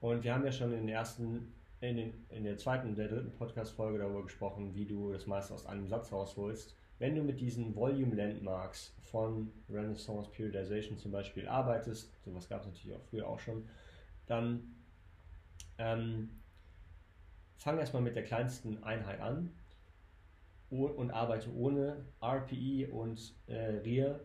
[0.00, 3.32] Und wir haben ja schon in, ersten, in, den, in der zweiten und der dritten
[3.32, 6.76] Podcast-Folge darüber gesprochen, wie du das meiste aus einem Satz rausholst.
[6.98, 12.66] Wenn du mit diesen Volume Landmarks von Renaissance Periodization zum Beispiel arbeitest, sowas gab es
[12.68, 13.68] natürlich auch früher auch schon,
[14.26, 14.74] dann
[15.78, 16.30] ähm,
[17.58, 19.50] fang erstmal mit der kleinsten Einheit an
[20.70, 24.20] und arbeite ohne RPE und äh, RIR,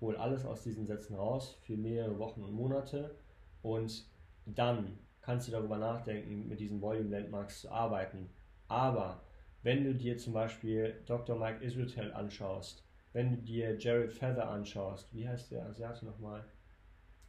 [0.00, 3.14] hol alles aus diesen Sätzen raus für mehrere Wochen und Monate
[3.62, 4.04] und
[4.46, 8.28] dann kannst du darüber nachdenken, mit diesen Volume Landmarks zu arbeiten.
[8.68, 9.22] Aber
[9.62, 11.38] wenn du dir zum Beispiel Dr.
[11.38, 16.44] Mike Israel anschaust, wenn du dir Jared Feather anschaust, wie heißt der Asiate nochmal?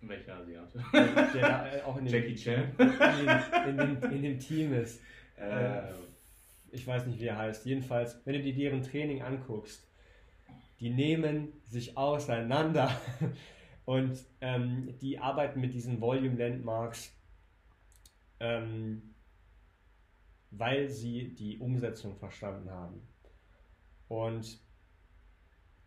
[0.01, 0.83] Welcher Asiate?
[0.93, 2.71] Der, äh, auch in dem, Jackie Chan.
[2.77, 4.99] in, in, dem, in dem Team ist.
[5.37, 5.81] Äh,
[6.71, 7.65] Ich weiß nicht, wie er heißt.
[7.65, 9.87] Jedenfalls, wenn du dir deren Training anguckst,
[10.79, 12.91] die nehmen sich auseinander
[13.85, 17.13] und ähm, die arbeiten mit diesen Volume Landmarks,
[18.39, 19.13] ähm,
[20.51, 23.01] weil sie die Umsetzung verstanden haben.
[24.07, 24.59] Und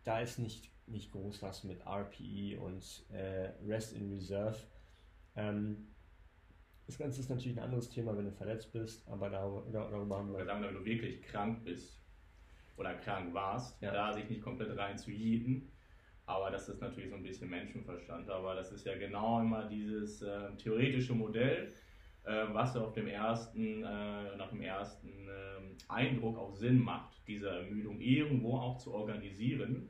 [0.03, 4.57] da ist nicht, nicht groß was mit RPE und äh, Rest in Reserve.
[5.35, 5.87] Ähm,
[6.85, 10.31] das Ganze ist natürlich ein anderes Thema, wenn du verletzt bist, aber darüber, darüber haben
[10.35, 12.01] wir sagen, wenn du wirklich krank bist
[12.77, 13.91] oder krank warst, Ja.
[13.91, 15.69] da sich nicht komplett rein zu jieten.
[16.25, 18.29] Aber das ist natürlich so ein bisschen Menschenverstand.
[18.29, 21.73] Aber das ist ja genau immer dieses äh, theoretische Modell,
[22.53, 27.99] was auf dem ersten, äh, nach dem ersten ähm, Eindruck auch Sinn macht, diese Ermüdung
[28.01, 29.89] irgendwo auch zu organisieren.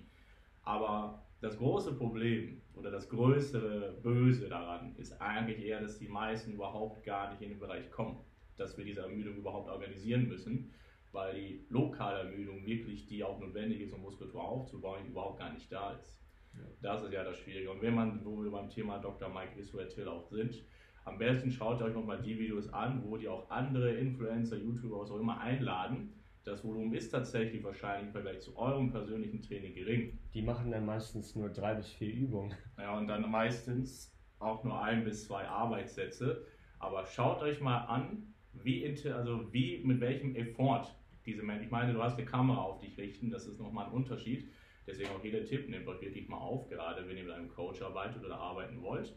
[0.64, 6.54] Aber das große Problem oder das größere Böse daran ist eigentlich eher, dass die meisten
[6.54, 8.18] überhaupt gar nicht in den Bereich kommen,
[8.58, 10.72] dass wir diese Ermüdung überhaupt organisieren müssen,
[11.12, 15.72] weil die lokale Ermüdung wirklich, die auch notwendig ist, um Muskulatur aufzubauen, überhaupt gar nicht
[15.72, 16.20] da ist.
[16.54, 16.60] Ja.
[16.82, 17.72] Das ist ja das Schwierige.
[17.72, 19.30] Und wenn man, wo wir beim Thema Dr.
[19.30, 20.64] Mike Israel Till auch sind,
[21.08, 25.10] am besten schaut euch nochmal die Videos an, wo die auch andere Influencer, YouTuber, was
[25.10, 26.14] auch immer einladen.
[26.44, 30.20] Das Volumen ist tatsächlich wahrscheinlich im Vergleich zu eurem persönlichen Training gering.
[30.34, 32.54] Die machen dann meistens nur drei bis vier Übungen.
[32.78, 36.46] Ja, und dann meistens auch nur ein bis zwei Arbeitssätze.
[36.80, 40.88] Aber schaut euch mal an, wie, also wie mit welchem Effort
[41.26, 43.92] diese Menschen, ich meine, du hast eine Kamera auf dich richten, das ist nochmal ein
[43.94, 44.50] Unterschied.
[44.86, 47.82] Deswegen auch jeder Tipp, nehmt euch wirklich mal auf, gerade wenn ihr mit einem Coach
[47.82, 49.14] arbeitet oder arbeiten wollt.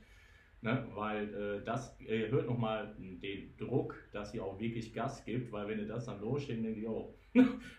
[0.62, 0.86] Ne?
[0.94, 5.78] Weil äh, das erhöht nochmal den Druck, dass ihr auch wirklich Gas gibt, weil wenn
[5.78, 7.14] ihr das dann losschickt, denkt ihr, oh,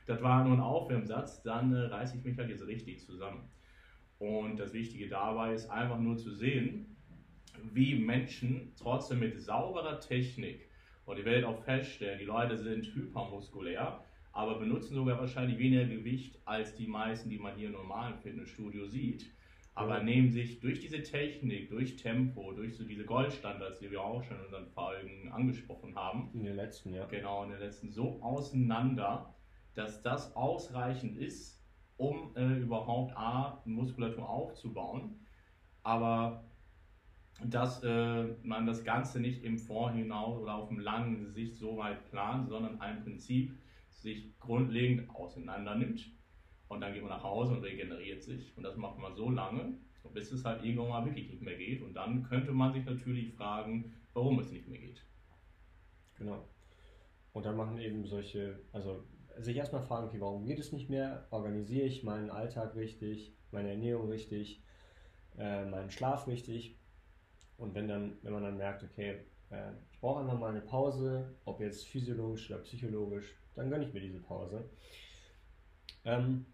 [0.07, 3.49] das war nur ein Aufwärmsatz, dann äh, reiße ich mich halt jetzt richtig zusammen.
[4.17, 6.95] Und das Wichtige dabei ist einfach nur zu sehen,
[7.73, 10.67] wie Menschen trotzdem mit sauberer Technik,
[11.05, 16.39] und ihr werdet auch feststellen, die Leute sind hypermuskulär, aber benutzen sogar wahrscheinlich weniger Gewicht
[16.45, 19.29] als die meisten, die man hier im normalen Fitnessstudio sieht.
[19.73, 20.03] Aber Ja.
[20.03, 24.37] nehmen sich durch diese Technik, durch Tempo, durch so diese Goldstandards, die wir auch schon
[24.37, 27.05] in unseren Folgen angesprochen haben, In den letzten, ja.
[27.05, 29.33] genau in den letzten so auseinander,
[29.73, 31.63] dass das ausreichend ist,
[31.97, 35.25] um äh, überhaupt A, Muskulatur aufzubauen,
[35.83, 36.43] aber
[37.43, 42.09] dass äh, man das Ganze nicht im Vorhinaus oder auf dem langen Sicht so weit
[42.11, 43.57] plant, sondern ein Prinzip
[43.89, 46.11] sich grundlegend auseinander nimmt
[46.71, 49.73] und dann geht man nach Hause und regeneriert sich und das macht man so lange,
[50.13, 53.33] bis es halt irgendwann mal wirklich nicht mehr geht und dann könnte man sich natürlich
[53.33, 55.03] fragen, warum es nicht mehr geht.
[56.17, 56.45] Genau.
[57.33, 59.03] Und dann machen eben solche, also
[59.37, 61.27] sich erstmal fragen, okay, warum geht es nicht mehr?
[61.29, 64.63] Organisiere ich meinen Alltag richtig, meine Ernährung richtig,
[65.37, 66.77] äh, meinen Schlaf richtig?
[67.57, 69.19] Und wenn dann, wenn man dann merkt, okay,
[69.49, 73.93] äh, ich brauche einfach mal eine Pause, ob jetzt physiologisch oder psychologisch, dann gönne ich
[73.93, 74.69] mir diese Pause.
[76.05, 76.45] Ähm,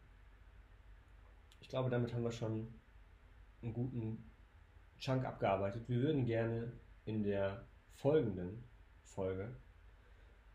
[1.67, 2.73] ich glaube, damit haben wir schon
[3.61, 4.23] einen guten
[4.99, 5.89] Chunk abgearbeitet.
[5.89, 6.71] Wir würden gerne
[7.03, 8.63] in der folgenden
[9.03, 9.53] Folge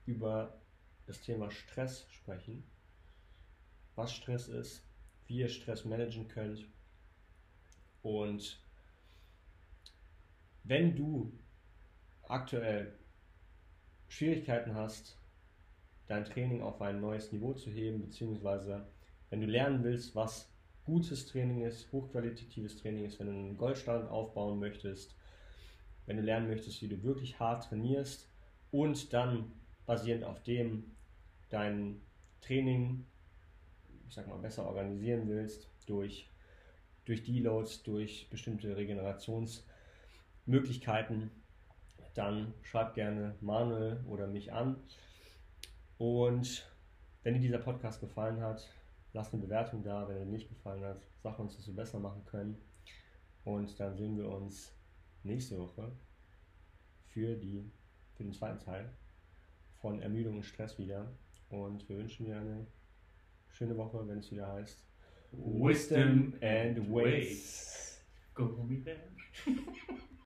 [0.07, 0.59] über
[1.07, 2.65] das Thema Stress sprechen.
[3.95, 4.87] Was Stress ist,
[5.27, 6.67] wie ihr Stress managen könnt.
[8.01, 8.59] Und
[10.65, 11.31] wenn du
[12.23, 12.99] aktuell
[14.09, 15.19] Schwierigkeiten hast,
[16.07, 18.87] dein Training auf ein neues Niveau zu heben, beziehungsweise
[19.29, 20.52] wenn du lernen willst, was
[20.85, 25.15] gutes Training ist, hochqualitatives Training ist, wenn du einen Goldstandard aufbauen möchtest,
[26.07, 28.29] wenn du lernen möchtest, wie du wirklich hart trainierst
[28.71, 29.53] und dann
[29.87, 30.85] basierend auf dem
[31.51, 32.01] dein
[32.41, 33.05] Training,
[34.09, 36.29] ich sag mal, besser organisieren willst, durch,
[37.05, 41.31] durch Deloads, durch bestimmte Regenerationsmöglichkeiten,
[42.15, 44.77] dann schreib gerne Manuel oder mich an.
[45.99, 46.67] Und
[47.23, 48.69] wenn dir dieser Podcast gefallen hat,
[49.13, 50.09] lass eine Bewertung da.
[50.09, 52.57] Wenn er nicht gefallen hat, sag uns, was wir besser machen können.
[53.45, 54.73] Und dann sehen wir uns
[55.23, 55.91] nächste Woche
[57.09, 57.71] für, die,
[58.15, 58.91] für den zweiten Teil
[59.81, 61.11] von Ermüdung und Stress wieder.
[61.51, 62.67] Und wir wünschen dir eine
[63.49, 64.85] schöne Woche, wenn es wieder heißt
[65.33, 68.03] Wisdom and Ways.
[68.35, 69.09] Go me there.